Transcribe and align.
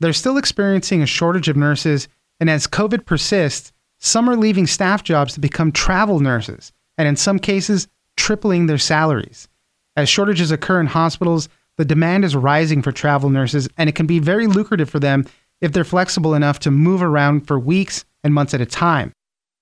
They're 0.00 0.12
still 0.12 0.36
experiencing 0.36 1.02
a 1.02 1.06
shortage 1.06 1.48
of 1.48 1.56
nurses, 1.56 2.08
and 2.40 2.50
as 2.50 2.66
COVID 2.66 3.06
persists, 3.06 3.72
some 3.98 4.28
are 4.28 4.36
leaving 4.36 4.66
staff 4.66 5.04
jobs 5.04 5.34
to 5.34 5.40
become 5.40 5.72
travel 5.72 6.20
nurses, 6.20 6.72
and 6.98 7.08
in 7.08 7.16
some 7.16 7.38
cases, 7.38 7.88
tripling 8.16 8.66
their 8.66 8.78
salaries. 8.78 9.48
As 9.96 10.08
shortages 10.08 10.50
occur 10.50 10.80
in 10.80 10.86
hospitals, 10.86 11.48
the 11.76 11.84
demand 11.84 12.24
is 12.24 12.36
rising 12.36 12.82
for 12.82 12.92
travel 12.92 13.30
nurses, 13.30 13.68
and 13.78 13.88
it 13.88 13.94
can 13.94 14.06
be 14.06 14.18
very 14.18 14.46
lucrative 14.46 14.90
for 14.90 15.00
them 15.00 15.24
if 15.60 15.72
they're 15.72 15.84
flexible 15.84 16.34
enough 16.34 16.58
to 16.60 16.70
move 16.70 17.02
around 17.02 17.46
for 17.46 17.58
weeks 17.58 18.04
and 18.22 18.34
months 18.34 18.54
at 18.54 18.60
a 18.60 18.66
time. 18.66 19.12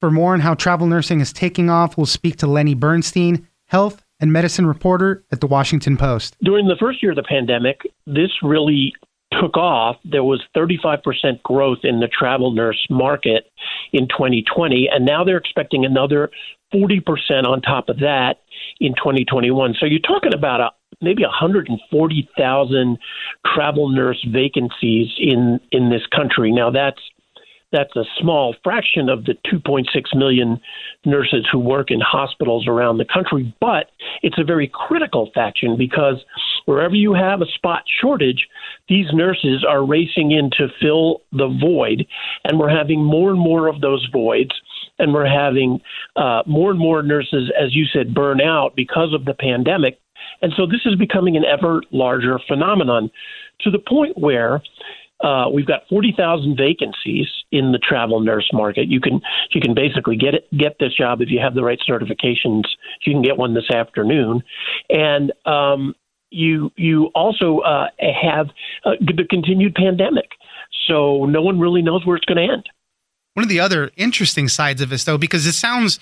For 0.01 0.11
more 0.11 0.35
on 0.35 0.41
how 0.41 0.55
travel 0.55 0.87
nursing 0.87 1.21
is 1.21 1.33
taking 1.33 1.71
off, 1.71 1.97
we'll 1.97 2.07
speak 2.07 2.37
to 2.39 2.47
Lenny 2.47 2.75
Bernstein, 2.75 3.47
health 3.67 4.03
and 4.19 4.33
medicine 4.33 4.67
reporter 4.67 5.25
at 5.31 5.41
the 5.41 5.47
Washington 5.47 5.97
Post. 5.97 6.37
During 6.43 6.67
the 6.67 6.77
first 6.79 7.03
year 7.03 7.13
of 7.13 7.17
the 7.17 7.23
pandemic, 7.23 7.83
this 8.07 8.31
really 8.43 8.95
took 9.41 9.57
off. 9.57 9.97
There 10.05 10.25
was 10.25 10.43
35% 10.57 11.43
growth 11.43 11.79
in 11.83 12.01
the 12.01 12.09
travel 12.09 12.53
nurse 12.53 12.87
market 12.91 13.51
in 13.93 14.09
2020, 14.09 14.89
and 14.93 15.05
now 15.05 15.25
they're 15.25 15.37
expecting 15.37 15.85
another 15.85 16.31
40% 16.73 17.45
on 17.45 17.61
top 17.61 17.89
of 17.89 17.99
that 18.01 18.41
in 18.81 18.95
2021. 18.95 19.75
So 19.79 19.87
you're 19.87 20.01
talking 20.01 20.35
about 20.35 20.61
a, 20.61 20.71
maybe 21.01 21.23
140,000 21.23 22.99
travel 23.55 23.89
nurse 23.89 24.25
vacancies 24.31 25.09
in 25.19 25.61
in 25.71 25.91
this 25.91 26.03
country. 26.15 26.53
Now 26.53 26.71
that's 26.71 27.01
that's 27.73 27.97
a 27.97 28.05
small 28.21 28.55
fraction 28.63 29.09
of 29.09 29.25
the 29.25 29.35
2.6 29.51 29.85
million 30.15 30.61
nurses 31.05 31.47
who 31.51 31.59
work 31.59 31.91
in 31.91 32.01
hospitals 32.01 32.67
around 32.67 32.99
the 32.99 33.05
country, 33.05 33.55
but 33.61 33.91
it's 34.23 34.39
a 34.39 34.45
very 34.45 34.71
critical 34.73 35.31
faction 35.35 35.77
because 35.77 36.17
wherever 36.67 36.95
you 36.95 37.15
have 37.15 37.41
a 37.41 37.47
spot 37.47 37.83
shortage, 38.01 38.47
these 38.89 39.07
nurses 39.13 39.65
are 39.69 39.85
racing 39.85 40.33
in 40.33 40.51
to 40.59 40.69
fill 40.81 41.23
the 41.33 41.49
void, 41.61 42.07
and 42.45 42.59
we're 42.59 42.69
having 42.69 43.03
more 43.03 43.31
and 43.31 43.41
more 43.41 43.69
of 43.69 43.81
those 43.81 44.07
voids. 44.13 44.53
And 44.99 45.15
we're 45.15 45.27
having 45.27 45.81
uh, 46.17 46.43
more 46.47 46.71
and 46.71 46.79
more 46.79 47.03
nurses, 47.03 47.51
as 47.61 47.75
you 47.75 47.87
said, 47.93 48.15
burn 48.15 48.41
out 48.41 48.77
because 48.77 49.13
of 49.15 49.25
the 49.25 49.35
pandemic. 49.35 49.99
And 50.43 50.53
so 50.57 50.67
this 50.67 50.83
is 50.85 50.97
becoming 50.97 51.37
an 51.37 51.45
ever 51.45 51.83
larger 51.91 52.39
phenomenon 52.47 53.11
to 53.61 53.71
the 53.71 53.79
point 53.79 54.19
where 54.19 54.63
uh, 55.21 55.49
we've 55.53 55.67
got 55.67 55.83
40,000 55.89 56.57
vacancies 56.57 57.27
in 57.53 57.73
the 57.73 57.79
travel 57.79 58.21
nurse 58.21 58.51
market. 58.53 58.89
You 58.89 59.01
can 59.01 59.21
you 59.53 59.61
can 59.61 59.75
basically 59.75 60.17
get 60.17 60.35
it 60.35 60.49
get 60.57 60.77
this 60.81 60.95
job 60.95 61.21
if 61.21 61.31
you 61.31 61.39
have 61.41 61.55
the 61.55 61.63
right 61.63 61.79
certifications. 61.89 62.65
You 63.05 63.13
can 63.13 63.23
get 63.23 63.37
one 63.37 63.55
this 63.55 63.71
afternoon, 63.71 64.43
and 64.91 65.33
um, 65.47 65.95
you 66.31 66.73
you 66.77 67.07
also 67.15 67.59
uh, 67.59 67.87
have 68.01 68.49
uh, 68.85 68.93
the 69.01 69.25
continued 69.29 69.75
pandemic. 69.75 70.31
So 70.89 71.27
no 71.27 71.43
one 71.43 71.61
really 71.61 71.83
knows 71.83 72.05
where 72.05 72.17
it's 72.17 72.25
going 72.25 72.49
to 72.49 72.53
end. 72.53 72.69
One 73.35 73.45
of 73.45 73.49
the 73.49 73.61
other 73.61 73.91
interesting 73.97 74.49
sides 74.49 74.83
of 74.83 74.91
this, 74.91 75.05
though, 75.05 75.19
because 75.19 75.47
it 75.47 75.53
sounds 75.53 76.01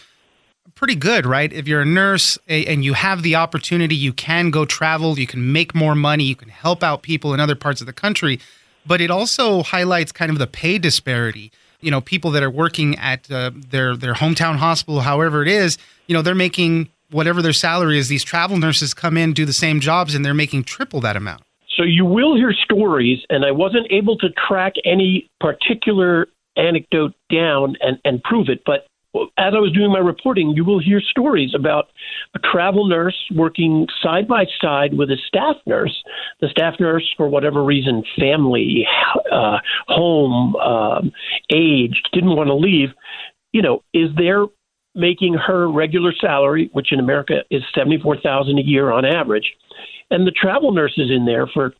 pretty 0.74 0.94
good, 0.94 1.26
right? 1.26 1.52
If 1.52 1.68
you're 1.68 1.82
a 1.82 1.86
nurse 1.86 2.38
and 2.48 2.84
you 2.84 2.94
have 2.94 3.22
the 3.22 3.36
opportunity, 3.36 3.94
you 3.94 4.12
can 4.12 4.50
go 4.50 4.64
travel, 4.64 5.18
you 5.18 5.26
can 5.26 5.52
make 5.52 5.74
more 5.74 5.94
money, 5.94 6.24
you 6.24 6.36
can 6.36 6.48
help 6.48 6.82
out 6.82 7.02
people 7.02 7.34
in 7.34 7.40
other 7.40 7.54
parts 7.54 7.80
of 7.80 7.86
the 7.86 7.92
country 7.92 8.40
but 8.86 9.00
it 9.00 9.10
also 9.10 9.62
highlights 9.62 10.12
kind 10.12 10.30
of 10.30 10.38
the 10.38 10.46
pay 10.46 10.78
disparity. 10.78 11.52
You 11.80 11.90
know, 11.90 12.00
people 12.00 12.30
that 12.32 12.42
are 12.42 12.50
working 12.50 12.98
at 12.98 13.30
uh, 13.30 13.50
their 13.54 13.96
their 13.96 14.14
hometown 14.14 14.56
hospital, 14.56 15.00
however 15.00 15.42
it 15.42 15.48
is, 15.48 15.78
you 16.06 16.14
know, 16.14 16.22
they're 16.22 16.34
making 16.34 16.88
whatever 17.10 17.42
their 17.42 17.52
salary 17.52 17.98
is. 17.98 18.08
These 18.08 18.24
travel 18.24 18.56
nurses 18.58 18.94
come 18.94 19.16
in, 19.16 19.32
do 19.32 19.44
the 19.44 19.52
same 19.52 19.80
jobs, 19.80 20.14
and 20.14 20.24
they're 20.24 20.34
making 20.34 20.64
triple 20.64 21.00
that 21.00 21.16
amount. 21.16 21.42
So 21.76 21.82
you 21.84 22.04
will 22.04 22.36
hear 22.36 22.52
stories, 22.52 23.20
and 23.30 23.44
I 23.44 23.52
wasn't 23.52 23.86
able 23.90 24.18
to 24.18 24.28
track 24.48 24.74
any 24.84 25.30
particular 25.40 26.28
anecdote 26.56 27.14
down 27.32 27.76
and, 27.80 27.98
and 28.04 28.22
prove 28.22 28.48
it, 28.48 28.62
but 28.66 28.86
as 29.14 29.54
I 29.54 29.58
was 29.58 29.72
doing 29.72 29.90
my 29.90 29.98
reporting, 29.98 30.50
you 30.50 30.64
will 30.64 30.80
hear 30.80 31.00
stories 31.00 31.52
about 31.54 31.86
a 32.34 32.38
travel 32.38 32.86
nurse 32.86 33.16
working 33.34 33.86
side 34.02 34.28
by 34.28 34.44
side 34.60 34.96
with 34.96 35.10
a 35.10 35.16
staff 35.26 35.56
nurse. 35.66 36.02
The 36.40 36.48
staff 36.48 36.74
nurse, 36.78 37.04
for 37.16 37.28
whatever 37.28 37.64
reason, 37.64 38.04
family, 38.18 38.86
uh, 39.32 39.58
home, 39.88 40.54
um, 40.56 41.12
aged, 41.52 42.08
didn't 42.12 42.36
want 42.36 42.48
to 42.48 42.54
leave, 42.54 42.90
you 43.52 43.62
know, 43.62 43.82
is 43.92 44.10
there 44.16 44.46
making 44.94 45.34
her 45.34 45.70
regular 45.70 46.12
salary, 46.20 46.70
which 46.72 46.92
in 46.92 47.00
America 47.00 47.40
is 47.50 47.62
seventy-four 47.74 48.18
thousand 48.22 48.58
a 48.58 48.62
year 48.62 48.92
on 48.92 49.04
average, 49.04 49.52
and 50.10 50.26
the 50.26 50.32
travel 50.32 50.72
nurse 50.72 50.94
is 50.96 51.10
in 51.10 51.26
there 51.26 51.46
for 51.46 51.74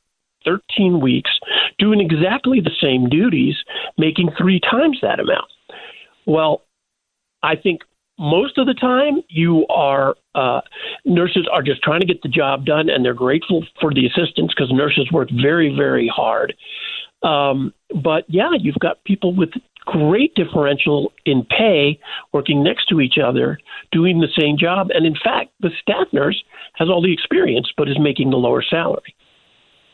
13 0.44 1.00
weeks 1.00 1.30
doing 1.78 2.00
exactly 2.00 2.60
the 2.60 2.70
same 2.80 3.08
duties, 3.08 3.54
making 3.98 4.30
three 4.38 4.58
times 4.58 4.98
that 5.02 5.20
amount. 5.20 5.44
Well, 6.26 6.62
I 7.43 7.56
think 7.56 7.83
most 8.21 8.59
of 8.59 8.67
the 8.67 8.75
time 8.75 9.23
you 9.28 9.67
are 9.69 10.15
uh, 10.34 10.61
nurses 11.06 11.49
are 11.51 11.62
just 11.62 11.83
trying 11.83 12.01
to 12.01 12.06
get 12.06 12.23
the 12.23 12.28
job 12.28 12.67
done 12.67 12.91
and 12.91 13.03
they're 13.03 13.15
grateful 13.15 13.65
for 13.81 13.93
the 13.93 14.06
assistance 14.06 14.53
because 14.55 14.71
nurses 14.71 15.11
work 15.11 15.28
very 15.31 15.75
very 15.75 16.06
hard. 16.15 16.55
Um, 17.23 17.73
but 18.03 18.25
yeah 18.28 18.51
you've 18.59 18.78
got 18.78 19.03
people 19.05 19.34
with 19.34 19.51
great 19.87 20.34
differential 20.34 21.12
in 21.25 21.45
pay 21.45 21.99
working 22.33 22.62
next 22.62 22.87
to 22.91 23.01
each 23.01 23.17
other 23.19 23.59
doing 23.91 24.21
the 24.21 24.28
same 24.39 24.59
job. 24.59 24.89
And 24.91 25.07
in 25.07 25.15
fact 25.15 25.51
the 25.61 25.71
staff 25.81 26.07
nurse 26.12 26.43
has 26.75 26.91
all 26.91 27.03
the 27.03 27.12
experience 27.12 27.72
but 27.77 27.89
is 27.89 27.99
making 27.99 28.31
the 28.31 28.37
lower 28.37 28.62
salary. 28.62 29.15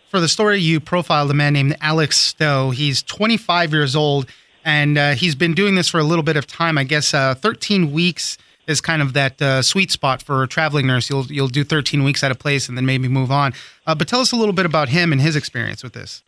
For 0.09 0.19
the 0.19 0.29
story 0.29 0.59
you 0.59 0.81
profiled 0.81 1.31
a 1.31 1.35
man 1.35 1.53
named 1.53 1.77
alex 1.81 2.19
stowe. 2.19 2.71
He's 2.71 3.05
25 3.05 3.73
years 3.73 3.95
old 3.95 4.27
and 4.67 4.99
uh, 4.99 5.13
he's 5.13 5.37
been 5.37 5.55
doing 5.55 5.77
this 5.77 5.89
for 5.89 5.99
a 5.99 6.03
little 6.03 6.25
bit 6.25 6.37
of 6.37 6.47
time. 6.47 6.77
I 6.77 6.85
guess 6.85 7.15
uh, 7.15 7.37
13 7.37 7.93
weeks 7.93 8.37
is 8.67 8.81
kind 8.81 9.01
of 9.01 9.13
that 9.13 9.41
uh, 9.41 9.63
sweet 9.63 9.93
spot 9.93 10.21
for 10.21 10.43
a 10.43 10.49
traveling 10.49 10.89
nurse. 10.89 11.09
You'll 11.09 11.27
you'll 11.27 11.49
do 11.49 11.65
13 11.65 12.03
weeks 12.03 12.23
at 12.25 12.33
a 12.33 12.35
place 12.35 12.69
and 12.69 12.77
then 12.77 12.85
maybe 12.85 13.09
move 13.09 13.31
on. 13.31 13.55
Uh, 13.87 13.95
but 13.95 14.09
tell 14.09 14.21
us 14.21 14.33
a 14.33 14.37
little 14.37 14.53
bit 14.53 14.67
about 14.67 14.89
him 14.91 15.13
and 15.13 15.21
his 15.21 15.37
experience 15.37 15.83
with 15.83 15.93
this. 15.93 16.23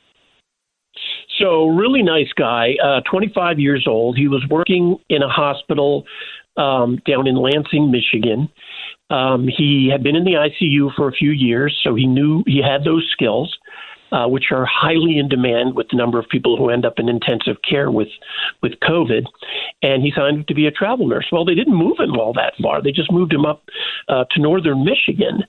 So, 1.38 1.68
really 1.68 2.02
nice 2.02 2.32
guy, 2.36 2.74
uh, 2.82 3.00
25 3.08 3.60
years 3.60 3.86
old. 3.86 4.16
He 4.16 4.26
was 4.26 4.44
working 4.50 4.98
in 5.08 5.22
a 5.22 5.28
hospital 5.28 6.04
um, 6.56 7.00
down 7.06 7.28
in 7.28 7.36
Lansing, 7.36 7.92
Michigan. 7.92 8.48
Um, 9.10 9.48
he 9.48 9.88
had 9.90 10.02
been 10.02 10.16
in 10.16 10.24
the 10.24 10.32
ICU 10.32 10.94
for 10.96 11.08
a 11.08 11.12
few 11.12 11.30
years, 11.30 11.78
so 11.82 11.94
he 11.94 12.06
knew 12.06 12.42
he 12.46 12.60
had 12.60 12.84
those 12.84 13.08
skills 13.12 13.56
uh, 14.12 14.26
which 14.26 14.46
are 14.50 14.66
highly 14.66 15.18
in 15.18 15.28
demand 15.28 15.74
with 15.74 15.88
the 15.90 15.96
number 15.96 16.18
of 16.18 16.28
people 16.28 16.56
who 16.56 16.70
end 16.70 16.84
up 16.84 16.98
in 16.98 17.08
intensive 17.08 17.56
care 17.68 17.90
with 17.90 18.08
with 18.62 18.72
COVID. 18.82 19.24
And 19.82 20.02
he 20.02 20.12
signed 20.14 20.40
up 20.40 20.46
to 20.46 20.54
be 20.54 20.66
a 20.66 20.70
travel 20.70 21.06
nurse. 21.06 21.26
Well, 21.30 21.44
they 21.44 21.54
didn't 21.54 21.74
move 21.74 21.98
him 21.98 22.16
all 22.16 22.32
that 22.34 22.54
far. 22.62 22.82
They 22.82 22.92
just 22.92 23.12
moved 23.12 23.32
him 23.32 23.44
up 23.44 23.62
uh, 24.08 24.24
to 24.30 24.40
northern 24.40 24.84
Michigan. 24.84 25.44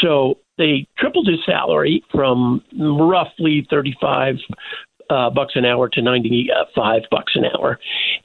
So 0.00 0.38
they 0.58 0.86
tripled 0.98 1.26
his 1.26 1.38
salary 1.46 2.04
from 2.12 2.62
roughly 2.78 3.66
35 3.70 4.36
uh, 5.10 5.30
bucks 5.30 5.54
an 5.56 5.64
hour 5.64 5.88
to 5.88 6.00
95 6.02 7.02
bucks 7.10 7.32
an 7.34 7.44
hour. 7.44 7.78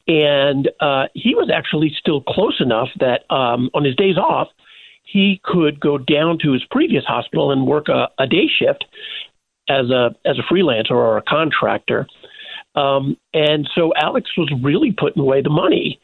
And 0.07 0.69
uh, 0.79 1.05
he 1.13 1.33
was 1.33 1.49
actually 1.53 1.95
still 1.99 2.21
close 2.21 2.59
enough 2.59 2.89
that 2.99 3.21
um, 3.33 3.69
on 3.73 3.83
his 3.83 3.95
days 3.95 4.17
off, 4.17 4.49
he 5.03 5.39
could 5.43 5.79
go 5.79 5.97
down 5.97 6.37
to 6.43 6.51
his 6.51 6.63
previous 6.69 7.05
hospital 7.05 7.51
and 7.51 7.65
work 7.65 7.87
a, 7.89 8.09
a 8.19 8.27
day 8.27 8.47
shift 8.47 8.85
as 9.69 9.89
a 9.89 10.15
as 10.25 10.37
a 10.39 10.53
freelancer 10.53 10.91
or 10.91 11.17
a 11.17 11.21
contractor. 11.21 12.07
Um, 12.75 13.17
and 13.33 13.69
so 13.73 13.93
Alex 13.95 14.29
was 14.37 14.51
really 14.61 14.91
putting 14.91 15.21
away 15.21 15.41
the 15.41 15.49
money 15.49 15.99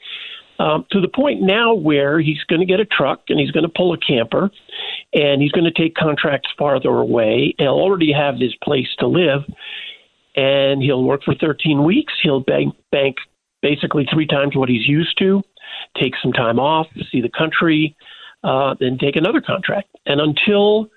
um, 0.61 0.85
to 0.91 1.01
the 1.01 1.07
point 1.07 1.41
now 1.41 1.73
where 1.73 2.19
he's 2.19 2.43
going 2.47 2.59
to 2.59 2.65
get 2.65 2.79
a 2.79 2.85
truck 2.85 3.23
and 3.29 3.39
he's 3.39 3.51
going 3.51 3.63
to 3.63 3.71
pull 3.75 3.93
a 3.93 3.97
camper 3.97 4.49
and 5.13 5.41
he's 5.41 5.51
going 5.51 5.65
to 5.65 5.71
take 5.71 5.95
contracts 5.95 6.49
farther 6.57 6.89
away. 6.89 7.55
He'll 7.57 7.69
already 7.69 8.11
have 8.13 8.35
his 8.37 8.55
place 8.63 8.87
to 8.99 9.07
live 9.07 9.41
and 10.35 10.81
he'll 10.81 11.03
work 11.03 11.23
for 11.23 11.35
13 11.35 11.83
weeks. 11.83 12.13
He'll 12.21 12.39
bank, 12.39 12.75
bank 12.91 13.17
basically 13.61 14.07
three 14.11 14.27
times 14.27 14.55
what 14.55 14.69
he's 14.69 14.87
used 14.87 15.17
to, 15.19 15.41
take 15.99 16.13
some 16.21 16.31
time 16.31 16.59
off, 16.59 16.87
see 17.11 17.21
the 17.21 17.29
country, 17.29 17.95
uh, 18.43 18.75
then 18.79 18.97
take 18.97 19.15
another 19.15 19.41
contract. 19.41 19.89
And 20.05 20.21
until 20.21 20.89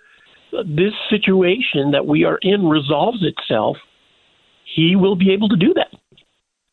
this 0.66 0.92
situation 1.10 1.90
that 1.92 2.06
we 2.06 2.24
are 2.24 2.38
in 2.42 2.66
resolves 2.68 3.22
itself, 3.22 3.76
he 4.64 4.96
will 4.96 5.16
be 5.16 5.32
able 5.32 5.48
to 5.48 5.56
do 5.56 5.74
that. 5.74 5.92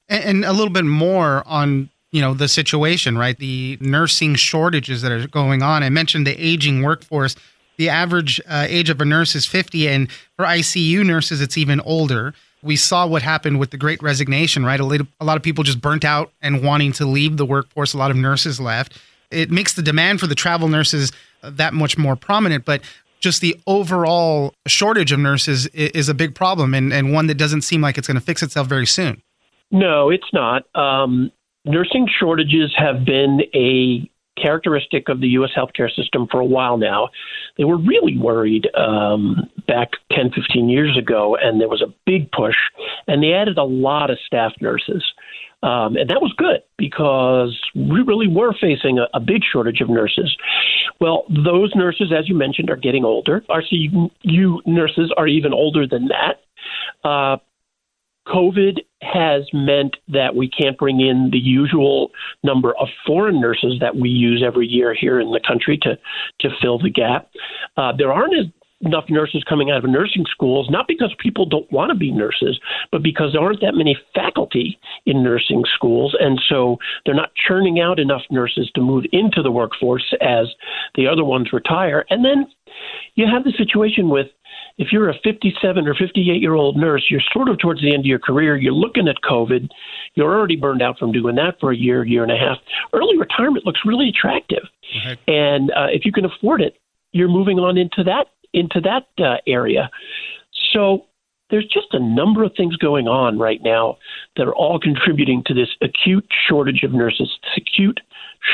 And, 0.10 0.44
a 0.44 0.52
little 0.52 0.74
bit 0.74 0.86
more 0.86 1.44
on 1.48 1.90
you 2.12 2.22
know 2.22 2.34
the 2.34 2.48
situation, 2.48 3.18
right? 3.18 3.38
The 3.38 3.78
nursing 3.80 4.36
shortages 4.36 5.02
that 5.02 5.12
are 5.12 5.28
going 5.28 5.62
on. 5.62 5.84
I 5.84 5.90
mentioned 5.90 6.28
the 6.28 6.36
aging 6.36 6.84
workforce. 6.84 7.36
The 7.78 7.90
average 7.90 8.40
uh, 8.48 8.66
age 8.68 8.90
of 8.90 9.00
a 9.02 9.06
nurse 9.06 9.34
is 9.34 9.46
50, 9.46 9.88
and 9.88 10.12
for 10.36 10.46
ICU 10.46 11.06
nurses, 11.06 11.42
it's 11.42 11.58
even 11.58 11.80
older. 11.82 12.34
We 12.62 12.76
saw 12.76 13.08
what 13.08 13.24
happened 13.24 13.60
with 13.60 13.72
the 13.72 13.78
Great 13.78 14.04
Resignation, 14.04 14.64
right? 14.64 14.80
A, 14.80 14.84
lot 15.24 15.38
of 15.38 15.42
people 15.42 15.64
just 15.64 15.82
burnt 15.82 16.06
out 16.06 16.32
and 16.44 16.64
wanting 16.64 16.92
to 16.94 17.06
leave 17.06 17.38
the 17.38 17.46
workforce. 17.46 17.94
A 17.94 17.98
lot 17.98 18.12
of 18.12 18.18
nurses 18.18 18.60
left. 18.60 19.00
It 19.32 19.50
makes 19.50 19.74
the 19.74 19.82
demand 19.82 20.20
for 20.20 20.28
the 20.28 20.36
travel 20.36 20.68
nurses 20.68 21.12
that 21.42 21.74
much 21.74 21.98
more 21.98 22.16
prominent, 22.16 22.66
but 22.66 22.82
just 23.22 23.40
the 23.42 23.56
overall 23.68 24.54
shortage 24.68 25.12
of 25.12 25.20
nurses 25.20 25.68
is 25.68 26.10
a 26.10 26.14
big 26.14 26.36
problem 26.36 26.74
and, 26.74 26.92
and 26.92 27.14
one 27.14 27.28
that 27.28 27.36
doesn't 27.36 27.62
seem 27.62 27.82
like 27.82 27.98
it's 27.98 28.08
going 28.08 28.16
to 28.16 28.22
fix 28.22 28.44
itself 28.44 28.68
very 28.68 28.88
soon. 28.88 29.22
No, 29.72 30.10
it's 30.10 30.28
not. 30.34 30.64
Um, 30.76 31.32
nursing 31.64 32.10
shortages 32.20 32.74
have 32.76 33.06
been 33.06 33.42
a 33.54 34.10
characteristic 34.38 35.10
of 35.10 35.22
the 35.22 35.28
U.S. 35.30 35.52
healthcare 35.56 35.94
system 35.94 36.28
for 36.30 36.40
a 36.40 36.46
while 36.46 36.78
now. 36.78 37.10
They 37.58 37.64
were 37.64 37.78
really 37.78 38.18
worried 38.18 38.70
um, 38.76 39.50
back 39.68 39.92
10, 40.12 40.32
15 40.36 40.70
years 40.70 40.98
ago, 40.98 41.38
and 41.42 41.60
there 41.60 41.70
was 41.70 41.82
a 41.82 41.94
big 42.06 42.32
push, 42.32 42.56
and 43.08 43.24
they 43.24 43.34
added 43.34 43.58
a 43.58 43.64
lot 43.64 44.10
of 44.10 44.18
staff 44.26 44.54
nurses. 44.62 45.04
Um, 45.64 45.96
and 45.96 46.10
that 46.10 46.22
was 46.22 46.34
good 46.38 46.64
because 46.78 47.56
we 47.76 48.02
really 48.02 48.28
were 48.28 48.52
facing 48.60 48.98
a, 48.98 49.06
a, 49.14 49.20
big 49.20 49.44
shortage 49.44 49.80
of 49.80 49.90
nurses. 49.90 50.36
Well, 51.00 51.26
those 51.30 51.72
nurses, 51.76 52.12
as 52.18 52.28
you 52.28 52.34
mentioned, 52.34 52.72
are 52.72 52.76
getting 52.76 53.06
older. 53.06 53.44
RCU 53.48 54.10
nurses 54.66 55.14
are 55.18 55.28
even 55.28 55.54
older 55.54 55.86
than 55.86 56.08
that. 56.08 57.08
Uh, 57.08 57.38
COVID 58.32 58.80
has 59.02 59.44
meant 59.52 59.98
that 60.08 60.36
we 60.36 60.50
can't 60.50 60.78
bring 60.78 61.02
in 61.02 61.30
the 61.32 61.40
usual 61.40 62.12
number 62.44 62.74
of 62.80 62.88
foreign 63.06 63.42
nurses 63.42 63.76
that 63.82 63.96
we 63.96 64.10
use 64.10 64.44
every 64.46 64.68
year 64.68 64.94
here 64.94 65.20
in 65.20 65.32
the 65.32 65.42
country 65.46 65.78
to 65.82 65.98
to 66.40 66.50
fill 66.62 66.80
the 66.80 66.90
gap. 66.90 67.30
Uh, 67.78 67.92
there 67.98 68.14
aren't 68.14 68.38
as 68.38 68.46
enough 68.84 69.06
nurses 69.10 69.44
coming 69.48 69.70
out 69.70 69.84
of 69.84 69.90
nursing 69.90 70.26
schools, 70.30 70.68
not 70.70 70.88
because 70.88 71.14
people 71.20 71.46
don't 71.46 71.72
want 71.72 71.92
to 71.92 71.96
be 71.98 72.12
nurses, 72.12 72.60
but 72.92 73.04
because 73.04 73.34
there 73.34 73.42
aren't 73.42 73.62
that 73.62 73.76
many 73.76 73.98
faculty 74.14 74.80
in 75.06 75.24
nursing 75.24 75.64
schools. 75.76 76.16
And 76.20 76.42
so 76.50 76.78
they're 77.06 77.16
not 77.16 77.32
churning 77.48 77.80
out 77.80 78.00
enough 78.00 78.24
nurses 78.32 78.72
to 78.76 78.82
move 78.82 79.06
into 79.12 79.42
the 79.42 79.52
workforce 79.52 80.14
as 80.22 80.48
the 80.96 81.08
other 81.08 81.24
ones 81.24 81.54
retire. 81.54 82.06
And 82.10 82.26
then 82.26 82.48
you 83.16 83.28
have 83.32 83.44
the 83.44 83.54
situation 83.58 84.10
with 84.10 84.28
if 84.82 84.92
you're 84.92 85.10
a 85.10 85.14
57 85.24 85.88
or 85.88 85.94
58 85.94 86.42
year 86.42 86.56
old 86.56 86.76
nurse, 86.76 87.06
you're 87.08 87.22
sort 87.32 87.50
of 87.50 87.60
towards 87.60 87.82
the 87.82 87.94
end 87.94 88.00
of 88.00 88.06
your 88.08 88.18
career. 88.18 88.58
You're 88.58 88.74
looking 88.74 89.08
at 89.08 89.18
COVID. 89.24 89.70
You're 90.16 90.36
already 90.36 90.56
burned 90.56 90.82
out 90.82 90.98
from 90.98 91.12
doing 91.12 91.36
that 91.36 91.60
for 91.60 91.72
a 91.72 91.76
year, 91.76 92.04
year 92.04 92.24
and 92.24 92.32
a 92.32 92.36
half. 92.36 92.58
Early 92.92 93.16
retirement 93.16 93.64
looks 93.64 93.82
really 93.86 94.10
attractive, 94.10 94.64
right. 95.06 95.20
and 95.28 95.70
uh, 95.72 95.88
if 95.92 96.04
you 96.04 96.12
can 96.12 96.26
afford 96.26 96.62
it, 96.62 96.78
you're 97.12 97.30
moving 97.30 97.60
on 97.60 97.78
into 97.78 98.04
that 98.06 98.26
into 98.54 98.82
that 98.82 99.06
uh, 99.24 99.38
area. 99.46 99.92
So 100.74 101.06
there's 101.52 101.68
just 101.68 101.94
a 101.94 102.00
number 102.00 102.44
of 102.44 102.54
things 102.58 102.76
going 102.78 103.08
on 103.08 103.38
right 103.38 103.62
now 103.62 104.00
that 104.36 104.48
are 104.48 104.56
all 104.56 104.80
contributing 104.80 105.44
to 105.46 105.54
this 105.54 105.70
acute 105.84 106.26
shortage 106.50 106.82
of 106.82 106.92
nurses, 106.92 107.30
this 107.44 107.64
acute 107.64 108.00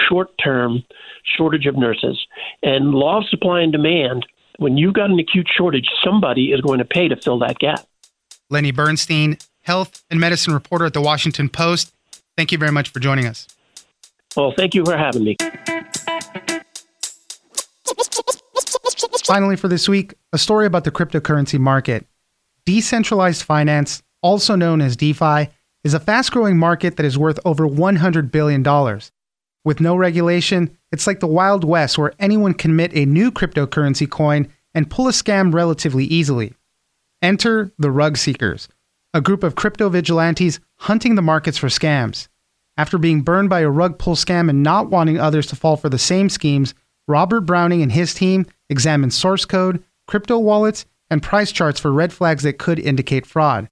short 0.09 0.31
term 0.43 0.83
shortage 1.23 1.67
of 1.67 1.77
nurses. 1.77 2.19
And 2.63 2.91
law 2.91 3.19
of 3.19 3.29
supply 3.29 3.61
and 3.61 3.71
demand 3.71 4.25
when 4.57 4.77
you've 4.77 4.93
got 4.93 5.09
an 5.09 5.19
acute 5.19 5.47
shortage, 5.55 5.87
somebody 6.03 6.51
is 6.51 6.61
going 6.61 6.79
to 6.79 6.85
pay 6.85 7.07
to 7.07 7.15
fill 7.15 7.39
that 7.39 7.59
gap. 7.59 7.85
Lenny 8.49 8.71
Bernstein, 8.71 9.37
health 9.61 10.03
and 10.09 10.19
medicine 10.19 10.53
reporter 10.53 10.85
at 10.85 10.93
the 10.93 11.01
Washington 11.01 11.49
Post. 11.49 11.93
Thank 12.35 12.51
you 12.51 12.57
very 12.57 12.71
much 12.71 12.89
for 12.89 12.99
joining 12.99 13.25
us. 13.25 13.47
Well, 14.35 14.53
thank 14.55 14.73
you 14.73 14.83
for 14.85 14.97
having 14.97 15.23
me. 15.23 15.37
Finally, 19.25 19.57
for 19.57 19.67
this 19.67 19.89
week, 19.89 20.13
a 20.31 20.37
story 20.37 20.65
about 20.65 20.83
the 20.85 20.91
cryptocurrency 20.91 21.59
market. 21.59 22.05
Decentralized 22.65 23.43
finance, 23.43 24.01
also 24.21 24.55
known 24.55 24.81
as 24.81 24.95
DeFi, 24.95 25.49
is 25.83 25.93
a 25.93 25.99
fast 25.99 26.31
growing 26.31 26.57
market 26.57 26.97
that 26.97 27.05
is 27.05 27.17
worth 27.17 27.39
over 27.43 27.67
$100 27.67 28.31
billion. 28.31 28.63
With 29.65 29.81
no 29.81 29.95
regulation, 29.97 30.76
it's 30.91 31.07
like 31.07 31.19
the 31.19 31.27
Wild 31.27 31.63
West 31.63 31.97
where 31.97 32.13
anyone 32.19 32.53
can 32.53 32.75
mint 32.75 32.93
a 32.95 33.05
new 33.05 33.31
cryptocurrency 33.31 34.09
coin 34.09 34.47
and 34.73 34.89
pull 34.89 35.07
a 35.07 35.11
scam 35.11 35.53
relatively 35.53 36.05
easily. 36.05 36.53
Enter 37.21 37.71
the 37.77 37.91
Rug 37.91 38.17
Seekers, 38.17 38.67
a 39.13 39.21
group 39.21 39.43
of 39.43 39.55
crypto 39.55 39.89
vigilantes 39.89 40.59
hunting 40.77 41.15
the 41.15 41.21
markets 41.21 41.57
for 41.57 41.67
scams. 41.67 42.27
After 42.77 42.97
being 42.97 43.23
burned 43.23 43.49
by 43.49 43.61
a 43.61 43.69
rug 43.69 43.97
pull 43.97 44.15
scam 44.15 44.49
and 44.49 44.61
not 44.61 44.89
wanting 44.89 45.19
others 45.19 45.47
to 45.47 45.55
fall 45.55 45.77
for 45.77 45.89
the 45.89 45.97
same 45.97 46.29
schemes, 46.29 46.75
Robert 47.07 47.41
Browning 47.41 47.81
and 47.81 47.91
his 47.91 48.13
team 48.13 48.45
examined 48.69 49.13
source 49.13 49.45
code, 49.45 49.83
crypto 50.07 50.37
wallets, 50.37 50.85
and 51.09 51.23
price 51.23 51.51
charts 51.51 51.79
for 51.79 51.91
red 51.91 52.13
flags 52.13 52.43
that 52.43 52.59
could 52.59 52.79
indicate 52.79 53.25
fraud. 53.25 53.67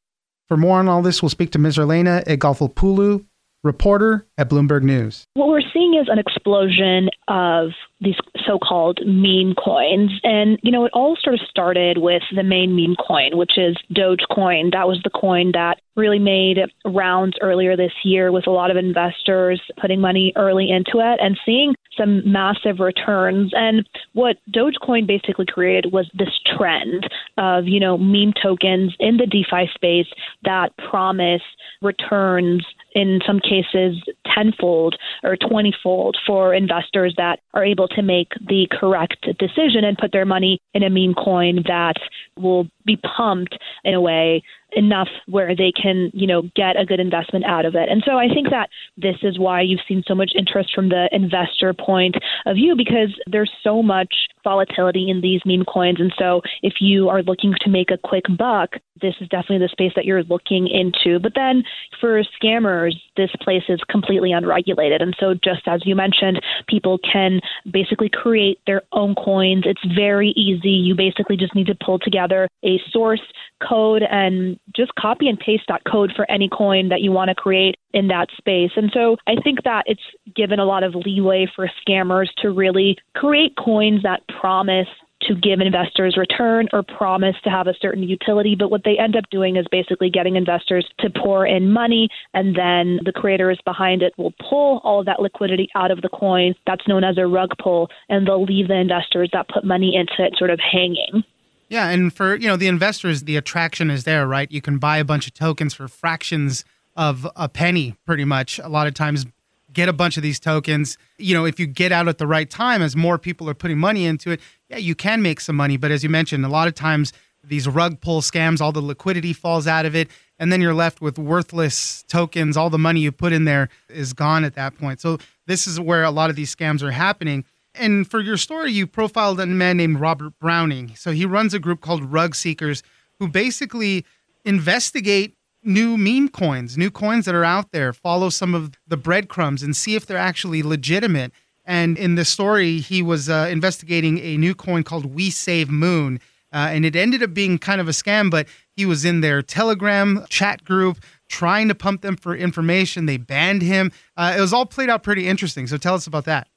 For 0.48 0.58
more 0.58 0.80
on 0.80 0.88
all 0.88 1.02
this, 1.02 1.22
we'll 1.22 1.30
speak 1.30 1.52
to 1.52 1.60
Misyrlena 1.60 2.26
Egkolfopoulou, 2.26 3.26
reporter 3.66 4.26
at 4.38 4.50
Bloomberg 4.50 4.84
News. 4.84 5.26
What 5.34 5.50
we're 5.50 5.62
seeing 5.74 5.96
is 5.96 6.08
an 6.10 6.20
explosion 6.20 7.10
of 7.28 7.72
these 8.00 8.16
so-called 8.46 9.00
meme 9.06 9.56
coins. 9.56 10.12
And, 10.24 10.60
you 10.62 10.72
know, 10.72 10.86
it 10.86 10.92
all 10.94 11.18
sort 11.22 11.34
of 11.34 11.42
started 11.50 11.98
with 11.98 12.22
the 12.34 12.44
main 12.44 12.76
meme 12.76 12.96
coin, 12.96 13.38
which 13.38 13.58
is 13.58 13.76
Dogecoin. 13.94 14.72
That 14.74 14.88
was 14.88 15.02
the 15.04 15.10
coin 15.10 15.52
that 15.54 15.80
really 15.96 16.20
made 16.20 16.60
rounds 16.86 17.38
earlier 17.42 17.76
this 17.76 17.94
year 18.04 18.32
with 18.32 18.48
a 18.48 18.52
lot 18.52 18.70
of 18.70 18.78
investors 18.78 19.62
putting 19.80 20.00
money 20.00 20.34
early 20.36 20.70
into 20.70 21.00
it 21.00 21.20
and 21.22 21.40
seeing 21.46 21.74
some 21.98 22.30
massive 22.30 22.80
returns. 22.80 23.54
And 23.56 23.88
what 24.12 24.36
Dogecoin 24.54 25.08
basically 25.08 25.46
created 25.46 25.94
was 25.94 26.10
this 26.14 26.38
trend 26.58 27.10
of, 27.38 27.66
you 27.68 27.80
know, 27.80 27.98
meme 27.98 28.34
tokens 28.44 28.94
in 29.00 29.16
the 29.16 29.26
DeFi 29.26 29.72
space 29.74 30.08
that 30.44 30.76
promise 30.90 31.42
returns 31.82 32.66
in 32.96 33.20
some 33.28 33.40
cases 33.40 34.02
tenfold 34.34 34.96
or 35.24 35.36
twentyfold 35.36 36.18
for 36.26 36.54
investors 36.54 37.14
that 37.18 37.40
are 37.54 37.64
able 37.64 37.90
to 37.90 38.02
make 38.02 38.30
the 38.48 38.68
correct 38.72 39.28
decision 39.38 39.84
and 39.84 39.98
put 39.98 40.14
their 40.14 40.26
money 40.26 40.60
in 40.74 40.82
a 40.82 40.90
meme 40.90 41.14
coin 41.14 41.62
that 41.68 41.98
will 42.38 42.68
be 42.86 42.98
pumped 42.98 43.58
in 43.84 43.94
a 43.94 44.02
way 44.02 44.42
enough 44.76 45.08
where 45.28 45.56
they 45.56 45.72
can, 45.72 46.12
you 46.14 46.28
know, 46.28 46.44
get 46.56 46.80
a 46.80 46.86
good 46.86 47.00
investment 47.00 47.46
out 47.46 47.66
of 47.66 47.76
it. 47.76 47.90
And 47.90 48.04
so 48.06 48.18
I 48.18 48.28
think 48.28 48.50
that 48.50 48.70
this 48.98 49.16
is 49.24 49.40
why 49.40 49.62
you've 49.62 49.82
seen 49.88 50.04
so 50.08 50.16
much 50.16 50.32
interest 50.38 50.72
from 50.74 50.90
the 50.90 51.10
investor 51.12 51.74
point 51.74 52.16
of 52.46 52.56
view 52.56 52.76
because 52.76 53.18
there's 53.28 53.52
so 53.64 53.82
much 53.82 54.14
volatility 54.44 55.10
in 55.10 55.22
these 55.22 55.42
meme 55.46 55.66
coins. 55.66 56.00
And 56.00 56.14
so 56.18 56.42
if 56.62 56.76
you 56.80 57.10
are 57.10 57.24
looking 57.24 57.54
to 57.62 57.70
make 57.70 57.92
a 57.92 57.98
quick 57.98 58.26
buck, 58.38 58.76
this 59.02 59.16
is 59.20 59.28
definitely 59.28 59.60
the 59.60 59.70
space 59.72 59.92
that 59.96 60.06
you're 60.06 60.24
looking 60.24 60.68
into. 60.68 61.20
But 61.20 61.34
then 61.36 61.64
for 62.00 62.22
scammers, 62.42 62.94
this 63.18 63.32
place 63.42 63.64
is 63.68 63.80
completely 63.90 64.32
unregulated. 64.32 65.02
And 65.02 65.16
so 65.20 65.34
just 65.34 65.68
as 65.68 65.82
you 65.86 65.96
mentioned, 65.96 66.42
people 66.68 67.00
can 67.00 67.42
basically 67.72 68.10
create 68.10 68.60
their 68.68 68.84
own 68.92 69.16
coins. 69.16 69.64
It's 69.66 69.82
very 69.96 70.30
easy. 70.30 70.70
You 70.70 70.96
basically 70.96 71.38
just 71.38 71.56
need 71.56 71.68
to 71.68 71.76
pull 71.84 72.00
together 72.00 72.48
a 72.64 72.80
source 72.92 73.22
code 73.68 74.04
and 74.10 74.60
just 74.76 74.94
copy 74.96 75.28
and 75.28 75.40
paste 75.40 75.64
that 75.68 75.84
code 75.90 76.12
for 76.16 76.30
any 76.30 76.50
coin 76.50 76.90
that 76.90 77.02
you 77.02 77.12
want 77.12 77.30
to 77.30 77.36
create 77.36 77.76
in 77.94 78.08
that 78.08 78.30
space. 78.38 78.72
And 78.76 78.92
so 78.94 79.18
I 79.28 79.36
think 79.44 79.64
that 79.64 79.84
it's 79.86 80.02
given 80.36 80.60
a 80.60 80.66
lot 80.66 80.84
of 80.84 80.96
leeway 80.96 81.48
for 81.56 81.70
scammers 81.86 82.28
to 82.42 82.52
really 82.52 82.98
create 83.16 83.56
coins 83.58 84.04
that 84.04 84.22
promise 84.40 84.88
to 85.22 85.36
give 85.36 85.60
investors 85.60 86.18
return 86.18 86.68
or 86.74 86.84
promise 86.84 87.36
to 87.44 87.50
have 87.50 87.68
a 87.68 87.74
certain 87.82 88.04
utility. 88.04 88.56
But 88.58 88.70
what 88.70 88.84
they 88.84 88.98
end 88.98 89.16
up 89.16 89.24
doing 89.32 89.56
is 89.56 89.66
basically 89.72 90.10
getting 90.10 90.36
investors 90.36 90.86
to 91.00 91.10
pour 91.10 91.46
in 91.46 91.72
money, 91.72 92.10
and 92.34 92.56
then 92.56 93.00
the 93.06 93.14
creators 93.14 93.60
behind 93.66 94.02
it 94.02 94.14
will 94.18 94.34
pull 94.50 94.82
all 94.84 95.00
of 95.00 95.06
that 95.06 95.22
liquidity 95.22 95.70
out 95.76 95.90
of 95.90 96.02
the 96.02 96.10
coin. 96.10 96.54
That's 96.68 96.88
known 96.88 97.04
as 97.04 97.18
a 97.18 97.28
rug 97.28 97.52
pull, 97.62 97.90
and 98.10 98.28
they'll 98.28 98.44
leave 98.44 98.68
the 98.68 98.76
investors 98.76 99.30
that 99.34 99.48
put 99.48 99.64
money 99.64 99.96
into 99.96 100.24
it 100.24 100.38
sort 100.38 100.50
of 100.50 100.60
hanging. 100.60 101.24
Yeah, 101.68 101.90
and 101.90 102.14
for 102.14 102.36
you 102.36 102.48
know 102.48 102.58
the 102.58 102.68
investors, 102.68 103.24
the 103.24 103.38
attraction 103.38 103.90
is 103.90 104.04
there, 104.04 104.28
right? 104.28 104.52
You 104.52 104.62
can 104.62 104.78
buy 104.78 104.98
a 104.98 105.06
bunch 105.06 105.28
of 105.28 105.34
tokens 105.34 105.74
for 105.74 105.88
fractions 105.88 106.64
of 106.96 107.28
a 107.36 107.50
penny, 107.50 107.96
pretty 108.06 108.26
much. 108.26 108.60
A 108.60 108.70
lot 108.70 108.88
of 108.88 108.94
times, 108.94 109.26
get 109.74 109.90
a 109.90 109.94
bunch 109.94 110.18
of 110.18 110.24
these 110.24 110.40
tokens. 110.40 110.98
You 111.18 111.36
know, 111.36 111.46
if 111.46 111.60
you 111.60 111.68
get 111.68 111.92
out 111.92 112.08
at 112.08 112.18
the 112.18 112.28
right 112.28 112.50
time, 112.50 112.82
as 112.82 112.96
more 112.96 113.18
people 113.18 113.50
are 113.50 113.54
putting 113.54 113.78
money 113.78 114.06
into 114.06 114.32
it, 114.32 114.40
yeah, 114.70 114.78
you 114.78 114.96
can 114.96 115.22
make 115.22 115.40
some 115.40 115.56
money. 115.56 115.78
But 115.78 115.92
as 115.92 116.04
you 116.04 116.10
mentioned, 116.10 116.46
a 116.46 116.50
lot 116.50 116.68
of 116.68 116.74
times 116.74 117.14
these 117.44 117.68
rug 117.68 118.02
pull 118.02 118.22
scams, 118.22 118.62
all 118.62 118.72
the 118.72 118.82
liquidity 118.82 119.34
falls 119.34 119.68
out 119.68 119.86
of 119.86 119.96
it, 119.96 120.10
and 120.40 120.52
then 120.52 120.62
you're 120.62 120.74
left 120.74 121.02
with 121.02 121.20
worthless 121.20 122.04
tokens. 122.08 122.58
All 122.58 122.70
the 122.70 122.80
money 122.80 123.02
you 123.02 123.12
put 123.12 123.34
in 123.34 123.46
there 123.46 123.70
is 123.90 124.14
gone 124.14 124.44
at 124.44 124.56
that 124.56 124.78
point. 124.78 125.00
So 125.00 125.20
this 125.46 125.68
is 125.68 125.80
where 125.80 126.04
a 126.04 126.12
lot 126.12 126.30
of 126.30 126.36
these 126.36 126.56
scams 126.56 126.82
are 126.82 126.92
happening. 126.92 127.46
And 127.78 128.10
for 128.10 128.22
your 128.22 128.38
story, 128.38 128.72
you 128.72 128.88
profiled 128.88 129.40
a 129.40 129.46
man 129.46 129.78
named 129.78 130.00
Robert 130.00 130.34
Browning. 130.40 130.96
So 130.96 131.12
he 131.12 131.26
runs 131.26 131.54
a 131.54 131.60
group 131.60 131.82
called 131.82 132.04
Rug 132.04 132.36
Seekers, 132.36 132.84
who 133.20 133.28
basically 133.28 134.06
investigate 134.44 135.36
new 135.64 135.98
meme 135.98 136.30
coins, 136.30 136.78
new 136.78 136.92
coins 136.92 137.26
that 137.26 137.36
are 137.36 137.44
out 137.44 137.72
there, 137.72 137.92
follow 137.92 138.30
some 138.30 138.54
of 138.54 138.78
the 138.88 138.98
breadcrumbs 138.98 139.64
and 139.64 139.76
see 139.76 139.96
if 139.96 140.06
they're 140.06 140.18
actually 140.18 140.62
legitimate. 140.62 141.32
And 141.66 141.98
in 141.98 142.16
the 142.16 142.26
story, 142.26 142.80
he 142.80 143.02
was 143.02 143.30
uh, 143.30 143.50
investigating 143.52 144.20
a 144.20 144.38
new 144.38 144.54
coin 144.54 144.84
called 144.84 145.08
We 145.08 145.32
Save 145.32 145.70
Moon. 145.70 146.20
Uh, 146.54 146.70
and 146.72 146.86
it 146.86 146.96
ended 146.96 147.22
up 147.22 147.34
being 147.34 147.58
kind 147.58 147.82
of 147.82 147.88
a 147.90 147.92
scam, 147.92 148.30
but 148.30 148.48
he 148.76 148.86
was 148.86 149.04
in 149.04 149.22
their 149.22 149.42
Telegram 149.42 150.26
chat 150.30 150.64
group 150.64 151.00
trying 151.28 151.68
to 151.68 151.76
pump 151.76 152.02
them 152.02 152.16
for 152.16 152.36
information. 152.36 153.08
They 153.08 153.18
banned 153.18 153.62
him. 153.62 153.92
Uh, 154.16 154.36
it 154.38 154.40
was 154.42 154.54
all 154.54 154.66
played 154.66 154.90
out 154.90 155.04
pretty 155.04 155.28
interesting. 155.28 155.68
So 155.68 155.78
tell 155.78 155.96
us 155.96 156.08
about 156.08 156.26
that. 156.26 156.48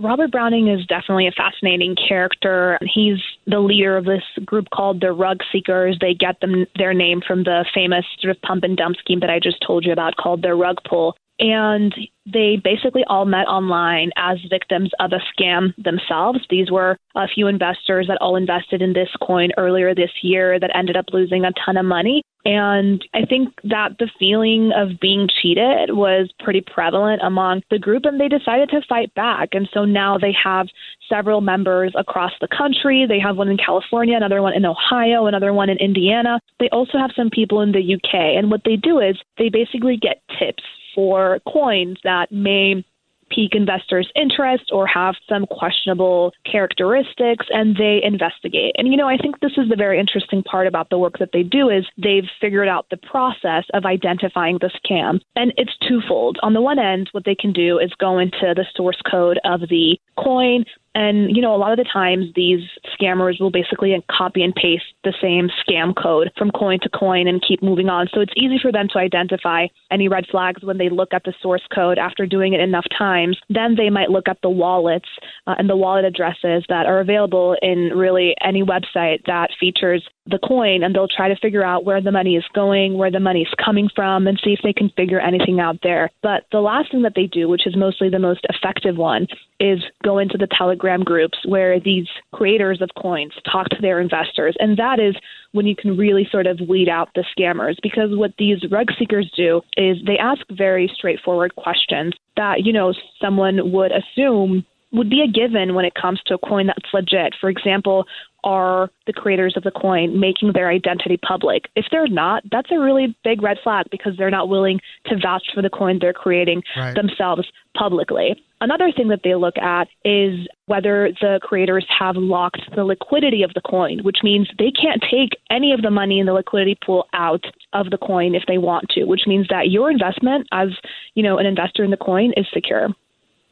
Robert 0.00 0.30
Browning 0.30 0.68
is 0.68 0.86
definitely 0.86 1.26
a 1.26 1.32
fascinating 1.32 1.96
character. 1.96 2.78
He's 2.82 3.18
the 3.46 3.58
leader 3.58 3.96
of 3.96 4.04
this 4.04 4.22
group 4.44 4.68
called 4.70 5.00
the 5.00 5.12
Rug 5.12 5.38
Seekers. 5.50 5.98
They 6.00 6.14
get 6.14 6.40
them 6.40 6.66
their 6.76 6.94
name 6.94 7.20
from 7.26 7.42
the 7.42 7.64
famous 7.74 8.04
sort 8.20 8.34
of 8.34 8.40
pump 8.42 8.64
and 8.64 8.76
dump 8.76 8.96
scheme 8.98 9.20
that 9.20 9.30
I 9.30 9.40
just 9.40 9.58
told 9.66 9.84
you 9.84 9.92
about 9.92 10.16
called 10.16 10.42
the 10.42 10.54
rug 10.54 10.76
pull. 10.88 11.16
And 11.38 11.94
they 12.26 12.56
basically 12.62 13.04
all 13.06 13.24
met 13.24 13.46
online 13.46 14.10
as 14.16 14.38
victims 14.50 14.90
of 15.00 15.12
a 15.12 15.20
scam 15.32 15.72
themselves. 15.82 16.40
These 16.50 16.70
were 16.70 16.96
a 17.14 17.28
few 17.28 17.46
investors 17.46 18.06
that 18.08 18.18
all 18.20 18.36
invested 18.36 18.82
in 18.82 18.92
this 18.92 19.08
coin 19.22 19.50
earlier 19.56 19.94
this 19.94 20.10
year 20.22 20.58
that 20.58 20.74
ended 20.74 20.96
up 20.96 21.06
losing 21.12 21.44
a 21.44 21.52
ton 21.64 21.76
of 21.76 21.84
money. 21.84 22.22
And 22.44 23.04
I 23.14 23.24
think 23.24 23.54
that 23.64 23.98
the 23.98 24.08
feeling 24.18 24.72
of 24.74 25.00
being 25.00 25.28
cheated 25.28 25.90
was 25.90 26.30
pretty 26.40 26.62
prevalent 26.62 27.20
among 27.22 27.62
the 27.70 27.78
group, 27.78 28.04
and 28.04 28.18
they 28.18 28.28
decided 28.28 28.70
to 28.70 28.80
fight 28.88 29.12
back. 29.14 29.50
And 29.52 29.68
so 29.74 29.84
now 29.84 30.16
they 30.18 30.34
have 30.44 30.68
several 31.08 31.40
members 31.40 31.92
across 31.96 32.32
the 32.40 32.48
country. 32.48 33.06
They 33.06 33.18
have 33.20 33.36
one 33.36 33.48
in 33.48 33.58
California, 33.58 34.16
another 34.16 34.40
one 34.40 34.54
in 34.54 34.64
Ohio, 34.64 35.26
another 35.26 35.52
one 35.52 35.68
in 35.68 35.78
Indiana. 35.78 36.40
They 36.58 36.68
also 36.70 36.96
have 36.96 37.10
some 37.14 37.30
people 37.30 37.60
in 37.60 37.72
the 37.72 37.94
UK. 37.94 38.14
And 38.14 38.50
what 38.50 38.62
they 38.64 38.76
do 38.76 38.98
is 38.98 39.16
they 39.36 39.50
basically 39.50 39.96
get 39.96 40.22
tips 40.38 40.62
for 40.94 41.40
coins 41.46 41.98
that 42.04 42.30
may 42.32 42.84
pique 43.30 43.54
investors' 43.54 44.10
interest 44.14 44.70
or 44.72 44.86
have 44.86 45.14
some 45.28 45.46
questionable 45.46 46.32
characteristics 46.50 47.46
and 47.50 47.76
they 47.76 48.00
investigate. 48.02 48.74
And 48.78 48.88
you 48.88 48.96
know, 48.96 49.08
I 49.08 49.16
think 49.16 49.40
this 49.40 49.52
is 49.56 49.68
the 49.68 49.76
very 49.76 50.00
interesting 50.00 50.42
part 50.42 50.66
about 50.66 50.90
the 50.90 50.98
work 50.98 51.18
that 51.18 51.30
they 51.32 51.42
do 51.42 51.68
is 51.68 51.84
they've 51.96 52.28
figured 52.40 52.68
out 52.68 52.86
the 52.90 52.96
process 52.96 53.64
of 53.74 53.84
identifying 53.84 54.58
the 54.60 54.70
scam. 54.84 55.20
And 55.36 55.52
it's 55.56 55.76
twofold. 55.86 56.38
On 56.42 56.54
the 56.54 56.62
one 56.62 56.78
end, 56.78 57.08
what 57.12 57.24
they 57.24 57.34
can 57.34 57.52
do 57.52 57.78
is 57.78 57.92
go 57.98 58.18
into 58.18 58.54
the 58.54 58.64
source 58.74 59.00
code 59.08 59.38
of 59.44 59.60
the 59.68 59.98
coin, 60.18 60.64
and, 60.94 61.34
you 61.36 61.42
know, 61.42 61.54
a 61.54 61.58
lot 61.58 61.72
of 61.72 61.78
the 61.78 61.90
times 61.90 62.26
these 62.34 62.60
scammers 62.98 63.40
will 63.40 63.50
basically 63.50 63.96
copy 64.10 64.42
and 64.42 64.54
paste 64.54 64.84
the 65.04 65.14
same 65.20 65.50
scam 65.62 65.94
code 65.94 66.30
from 66.36 66.50
coin 66.50 66.78
to 66.82 66.88
coin 66.88 67.28
and 67.28 67.44
keep 67.46 67.62
moving 67.62 67.88
on. 67.88 68.08
So 68.12 68.20
it's 68.20 68.32
easy 68.36 68.58
for 68.60 68.72
them 68.72 68.88
to 68.92 68.98
identify 68.98 69.66
any 69.90 70.08
red 70.08 70.26
flags 70.30 70.62
when 70.62 70.78
they 70.78 70.88
look 70.88 71.12
at 71.12 71.24
the 71.24 71.34
source 71.42 71.62
code 71.74 71.98
after 71.98 72.26
doing 72.26 72.54
it 72.54 72.60
enough 72.60 72.86
times. 72.96 73.38
Then 73.48 73.74
they 73.76 73.90
might 73.90 74.10
look 74.10 74.28
at 74.28 74.38
the 74.42 74.50
wallets 74.50 75.08
uh, 75.46 75.54
and 75.58 75.68
the 75.68 75.76
wallet 75.76 76.04
addresses 76.04 76.64
that 76.68 76.86
are 76.86 77.00
available 77.00 77.56
in 77.60 77.90
really 77.94 78.34
any 78.42 78.62
website 78.62 79.24
that 79.26 79.50
features 79.60 80.02
the 80.26 80.38
coin 80.38 80.82
and 80.82 80.94
they'll 80.94 81.08
try 81.08 81.28
to 81.28 81.36
figure 81.36 81.64
out 81.64 81.84
where 81.84 82.00
the 82.00 82.12
money 82.12 82.36
is 82.36 82.44
going, 82.54 82.96
where 82.98 83.10
the 83.10 83.20
money 83.20 83.42
is 83.42 83.54
coming 83.64 83.88
from, 83.94 84.26
and 84.26 84.40
see 84.42 84.52
if 84.52 84.60
they 84.62 84.72
can 84.72 84.90
figure 84.90 85.20
anything 85.20 85.60
out 85.60 85.78
there. 85.82 86.10
But 86.22 86.44
the 86.52 86.60
last 86.60 86.90
thing 86.90 87.02
that 87.02 87.14
they 87.14 87.26
do, 87.26 87.48
which 87.48 87.66
is 87.66 87.76
mostly 87.76 88.08
the 88.10 88.18
most 88.18 88.46
effective 88.48 88.96
one, 88.96 89.26
is 89.60 89.80
go 90.04 90.18
into 90.18 90.36
the 90.38 90.48
Telegram 90.56 90.77
groups 91.04 91.38
where 91.44 91.78
these 91.80 92.06
creators 92.32 92.80
of 92.80 92.90
coins 93.00 93.32
talk 93.50 93.68
to 93.70 93.80
their 93.80 94.00
investors. 94.00 94.56
And 94.58 94.76
that 94.76 94.98
is 94.98 95.14
when 95.52 95.66
you 95.66 95.76
can 95.76 95.96
really 95.96 96.26
sort 96.30 96.46
of 96.46 96.60
weed 96.68 96.88
out 96.88 97.10
the 97.14 97.24
scammers 97.36 97.76
because 97.82 98.10
what 98.12 98.32
these 98.38 98.58
rug 98.70 98.88
seekers 98.98 99.30
do 99.36 99.60
is 99.76 99.98
they 100.06 100.18
ask 100.18 100.42
very 100.50 100.90
straightforward 100.94 101.54
questions 101.56 102.14
that, 102.36 102.64
you 102.64 102.72
know, 102.72 102.92
someone 103.20 103.72
would 103.72 103.92
assume 103.92 104.64
would 104.92 105.10
be 105.10 105.20
a 105.20 105.28
given 105.28 105.74
when 105.74 105.84
it 105.84 105.94
comes 105.94 106.20
to 106.26 106.34
a 106.34 106.38
coin 106.38 106.66
that's 106.66 106.94
legit. 106.94 107.34
For 107.40 107.50
example, 107.50 108.06
are 108.44 108.88
the 109.06 109.12
creators 109.12 109.54
of 109.56 109.64
the 109.64 109.70
coin 109.70 110.18
making 110.18 110.52
their 110.52 110.70
identity 110.70 111.18
public? 111.18 111.64
If 111.76 111.86
they're 111.90 112.08
not, 112.08 112.44
that's 112.50 112.70
a 112.70 112.78
really 112.78 113.16
big 113.24 113.42
red 113.42 113.58
flag 113.62 113.86
because 113.90 114.16
they're 114.16 114.30
not 114.30 114.48
willing 114.48 114.80
to 115.06 115.16
vouch 115.18 115.44
for 115.54 115.62
the 115.62 115.70
coin 115.70 115.98
they're 116.00 116.12
creating 116.12 116.62
right. 116.76 116.94
themselves 116.94 117.46
publicly. 117.76 118.42
Another 118.60 118.90
thing 118.90 119.08
that 119.08 119.20
they 119.22 119.36
look 119.36 119.56
at 119.56 119.86
is 120.04 120.48
whether 120.66 121.10
the 121.20 121.38
creators 121.42 121.86
have 121.96 122.16
locked 122.16 122.60
the 122.74 122.84
liquidity 122.84 123.44
of 123.44 123.54
the 123.54 123.60
coin, 123.60 124.00
which 124.02 124.18
means 124.24 124.48
they 124.58 124.72
can't 124.72 125.02
take 125.08 125.38
any 125.48 125.72
of 125.72 125.82
the 125.82 125.90
money 125.90 126.18
in 126.18 126.26
the 126.26 126.32
liquidity 126.32 126.76
pool 126.84 127.06
out 127.12 127.44
of 127.72 127.90
the 127.90 127.98
coin 127.98 128.34
if 128.34 128.42
they 128.48 128.58
want 128.58 128.88
to, 128.90 129.04
which 129.04 129.22
means 129.26 129.46
that 129.48 129.70
your 129.70 129.90
investment 129.90 130.48
as, 130.50 130.70
you 131.14 131.22
know, 131.22 131.38
an 131.38 131.46
investor 131.46 131.84
in 131.84 131.90
the 131.90 131.96
coin 131.96 132.32
is 132.36 132.46
secure. 132.52 132.88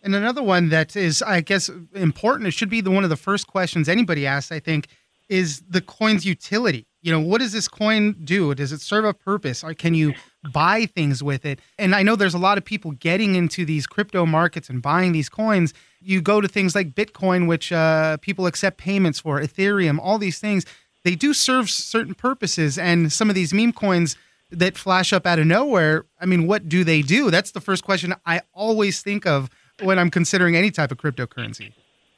And 0.03 0.15
another 0.15 0.43
one 0.43 0.71
that 0.71 0.97
is, 0.97 1.23
I 1.23 1.41
guess, 1.41 1.71
important, 1.95 2.49
it 2.49 2.53
should 2.53 2.71
be 2.71 2.81
the 2.81 2.91
one 2.91 3.05
of 3.05 3.11
the 3.11 3.17
first 3.17 3.47
questions 3.47 3.89
anybody 3.89 4.27
asks, 4.27 4.51
I 4.51 4.61
think, 4.61 4.89
is 5.29 5.63
the 5.69 5.81
coin's 5.81 6.25
utility. 6.27 6.87
You 7.07 7.13
know, 7.13 7.21
what 7.21 7.41
does 7.41 7.53
this 7.53 7.69
coin 7.69 8.17
do? 8.25 8.53
Does 8.53 8.73
it 8.73 8.81
serve 8.81 9.05
a 9.05 9.15
purpose? 9.15 9.63
Or 9.63 9.75
can 9.75 9.95
you 9.95 10.13
buy 10.53 10.87
things 10.87 11.23
with 11.23 11.47
it? 11.47 11.61
And 11.79 11.95
I 11.95 12.03
know 12.03 12.17
there's 12.17 12.35
a 12.35 12.39
lot 12.39 12.59
of 12.59 12.65
people 12.65 12.91
getting 12.91 13.37
into 13.37 13.65
these 13.65 13.87
crypto 13.87 14.27
markets 14.27 14.69
and 14.69 14.83
buying 14.83 15.13
these 15.13 15.29
coins. 15.29 15.73
You 16.01 16.21
go 16.21 16.41
to 16.41 16.49
things 16.49 16.75
like 16.75 16.97
Bitcoin, 16.97 17.47
which 17.47 17.71
uh, 17.71 18.17
people 18.17 18.47
accept 18.47 18.79
payments 18.79 19.21
for, 19.21 19.41
Ethereum, 19.41 20.01
all 20.03 20.19
these 20.19 20.41
things. 20.41 20.67
They 21.05 21.15
do 21.15 21.33
serve 21.33 21.71
certain 21.71 22.15
purposes. 22.15 22.77
And 22.77 23.13
some 23.13 23.29
of 23.29 23.37
these 23.37 23.55
meme 23.55 23.73
coins 23.73 24.17
that 24.51 24.77
flash 24.77 25.13
up 25.13 25.29
out 25.29 25.39
of 25.39 25.47
nowhere, 25.47 26.07
I 26.21 26.27
mean, 26.27 26.49
what 26.49 26.69
do 26.69 26.83
they 26.83 27.03
do? 27.03 27.31
That's 27.31 27.53
the 27.53 27.61
first 27.61 27.85
question 27.85 28.15
I 28.27 28.41
always 28.53 29.01
think 29.01 29.25
of 29.29 29.49
when 29.81 30.01
I'm 30.01 30.11
considering 30.11 30.57
any 30.57 30.73
type 30.73 30.91
of 30.91 30.99
cryptocurrency. 30.99 31.73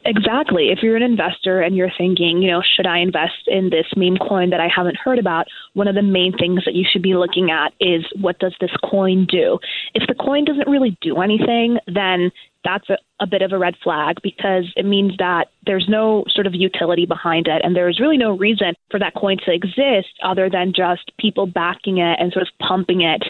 Exactly. 0.05 0.71
If 0.71 0.79
you're 0.83 0.97
an 0.97 1.03
investor 1.03 1.61
and 1.61 1.77
you're 1.77 1.91
thinking, 1.99 2.41
you 2.41 2.51
know, 2.51 2.63
should 2.63 2.87
I 2.87 2.99
invest 2.99 3.47
in 3.47 3.71
this 3.71 3.87
meme 3.97 4.17
coin 4.17 4.51
that 4.51 4.61
I 4.61 4.69
haven't 4.75 4.97
heard 4.97 5.19
about? 5.19 5.49
One 5.75 5.89
of 5.89 5.97
the 5.97 6.03
main 6.03 6.33
things 6.39 6.65
that 6.65 6.75
you 6.75 6.87
should 6.91 7.03
be 7.03 7.15
looking 7.15 7.51
at 7.51 7.73
is 7.81 8.05
what 8.21 8.39
does 8.39 8.55
this 8.61 8.71
coin 8.89 9.27
do? 9.29 9.59
If 9.95 10.07
the 10.07 10.15
coin 10.15 10.45
doesn't 10.45 10.69
really 10.69 10.97
do 11.01 11.21
anything, 11.21 11.79
then 11.93 12.31
that's 12.65 12.89
a, 12.89 12.99
a 13.21 13.27
bit 13.27 13.43
of 13.43 13.53
a 13.53 13.59
red 13.59 13.75
flag 13.83 14.19
because 14.23 14.65
it 14.77 14.85
means 14.85 15.13
that 15.19 15.49
there's 15.67 15.87
no 15.89 16.25
sort 16.29 16.47
of 16.47 16.55
utility 16.55 17.07
behind 17.07 17.49
it 17.49 17.63
and 17.65 17.75
there's 17.75 18.01
really 18.01 18.19
no 18.19 18.37
reason 18.37 18.75
for 18.91 19.01
that 19.01 19.15
coin 19.15 19.37
to 19.47 19.53
exist 19.53 20.09
other 20.23 20.49
than 20.51 20.73
just 20.75 21.13
people 21.19 21.47
backing 21.47 21.99
it 21.99 22.19
and 22.21 22.33
sort 22.33 22.43
of 22.43 22.67
pumping 22.67 23.01
it 23.01 23.23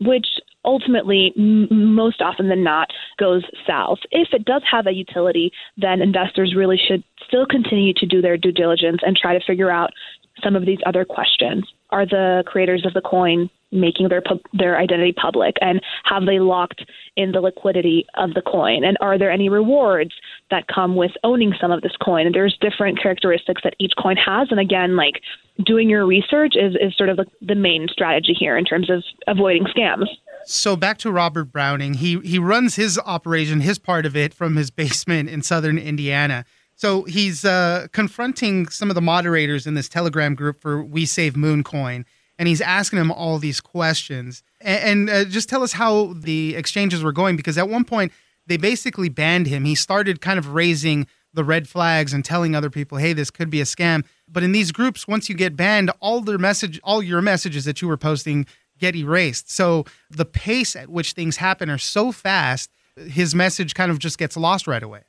which 0.00 0.26
ultimately, 0.64 1.32
m- 1.36 1.94
most 1.94 2.20
often 2.20 2.48
than 2.48 2.62
not, 2.62 2.90
goes 3.18 3.42
south. 3.66 3.98
If 4.10 4.28
it 4.32 4.44
does 4.44 4.62
have 4.70 4.86
a 4.86 4.92
utility, 4.92 5.52
then 5.76 6.02
investors 6.02 6.54
really 6.56 6.78
should 6.78 7.02
still 7.26 7.46
continue 7.46 7.92
to 7.94 8.06
do 8.06 8.20
their 8.20 8.36
due 8.36 8.52
diligence 8.52 9.00
and 9.02 9.16
try 9.16 9.36
to 9.36 9.44
figure 9.44 9.70
out 9.70 9.90
some 10.42 10.56
of 10.56 10.66
these 10.66 10.78
other 10.86 11.04
questions. 11.04 11.64
Are 11.90 12.06
the 12.06 12.42
creators 12.46 12.86
of 12.86 12.94
the 12.94 13.02
coin 13.02 13.50
making 13.72 14.08
their 14.08 14.22
their 14.52 14.78
identity 14.78 15.12
public 15.12 15.56
and 15.60 15.80
have 16.04 16.26
they 16.26 16.38
locked 16.38 16.84
in 17.16 17.32
the 17.32 17.40
liquidity 17.40 18.06
of 18.14 18.34
the 18.34 18.42
coin 18.42 18.84
and 18.84 18.98
are 19.00 19.18
there 19.18 19.30
any 19.30 19.48
rewards 19.48 20.12
that 20.50 20.68
come 20.68 20.94
with 20.94 21.10
owning 21.24 21.54
some 21.58 21.70
of 21.72 21.80
this 21.80 21.96
coin 22.04 22.26
and 22.26 22.34
there's 22.34 22.56
different 22.60 23.00
characteristics 23.00 23.62
that 23.64 23.74
each 23.78 23.92
coin 24.00 24.16
has 24.16 24.48
and 24.50 24.60
again 24.60 24.94
like 24.94 25.22
doing 25.64 25.88
your 25.88 26.04
research 26.06 26.54
is, 26.54 26.74
is 26.74 26.94
sort 26.96 27.08
of 27.08 27.16
the, 27.16 27.24
the 27.40 27.54
main 27.54 27.88
strategy 27.90 28.34
here 28.38 28.58
in 28.58 28.64
terms 28.64 28.90
of 28.90 29.02
avoiding 29.26 29.64
scams 29.64 30.06
so 30.46 30.76
back 30.76 30.98
to 30.98 31.10
Robert 31.10 31.46
Browning. 31.46 31.94
He 31.94 32.18
he 32.20 32.38
runs 32.38 32.76
his 32.76 32.98
operation, 33.04 33.60
his 33.60 33.78
part 33.78 34.06
of 34.06 34.16
it, 34.16 34.34
from 34.34 34.56
his 34.56 34.70
basement 34.70 35.28
in 35.28 35.42
southern 35.42 35.78
Indiana. 35.78 36.44
So 36.74 37.04
he's 37.04 37.44
uh, 37.44 37.86
confronting 37.92 38.68
some 38.68 38.90
of 38.90 38.94
the 38.94 39.00
moderators 39.00 39.66
in 39.66 39.74
this 39.74 39.88
Telegram 39.88 40.34
group 40.34 40.60
for 40.60 40.82
We 40.82 41.06
Save 41.06 41.34
Mooncoin, 41.34 42.04
and 42.38 42.48
he's 42.48 42.60
asking 42.60 42.98
them 42.98 43.12
all 43.12 43.38
these 43.38 43.60
questions. 43.60 44.42
And, 44.60 45.08
and 45.08 45.10
uh, 45.10 45.24
just 45.30 45.48
tell 45.48 45.62
us 45.62 45.72
how 45.72 46.14
the 46.14 46.56
exchanges 46.56 47.02
were 47.02 47.12
going, 47.12 47.36
because 47.36 47.58
at 47.58 47.68
one 47.68 47.84
point 47.84 48.12
they 48.46 48.56
basically 48.56 49.08
banned 49.08 49.46
him. 49.46 49.64
He 49.64 49.74
started 49.74 50.20
kind 50.20 50.38
of 50.38 50.54
raising 50.54 51.06
the 51.34 51.44
red 51.44 51.68
flags 51.68 52.12
and 52.12 52.24
telling 52.24 52.54
other 52.54 52.70
people, 52.70 52.98
"Hey, 52.98 53.12
this 53.12 53.30
could 53.30 53.50
be 53.50 53.60
a 53.60 53.64
scam." 53.64 54.04
But 54.28 54.42
in 54.42 54.52
these 54.52 54.72
groups, 54.72 55.06
once 55.06 55.28
you 55.28 55.34
get 55.34 55.56
banned, 55.56 55.90
all 56.00 56.20
their 56.20 56.38
message, 56.38 56.80
all 56.82 57.02
your 57.02 57.22
messages 57.22 57.64
that 57.64 57.82
you 57.82 57.88
were 57.88 57.96
posting 57.96 58.46
get 58.82 58.96
erased. 58.96 59.48
So 59.48 59.84
the 60.10 60.24
pace 60.24 60.74
at 60.74 60.88
which 60.88 61.12
things 61.12 61.36
happen 61.36 61.70
are 61.70 61.78
so 61.78 62.10
fast, 62.10 62.68
his 62.96 63.32
message 63.32 63.74
kind 63.74 63.92
of 63.92 64.00
just 64.00 64.18
gets 64.18 64.36
lost 64.36 64.66
right 64.66 64.82
away. 64.82 65.02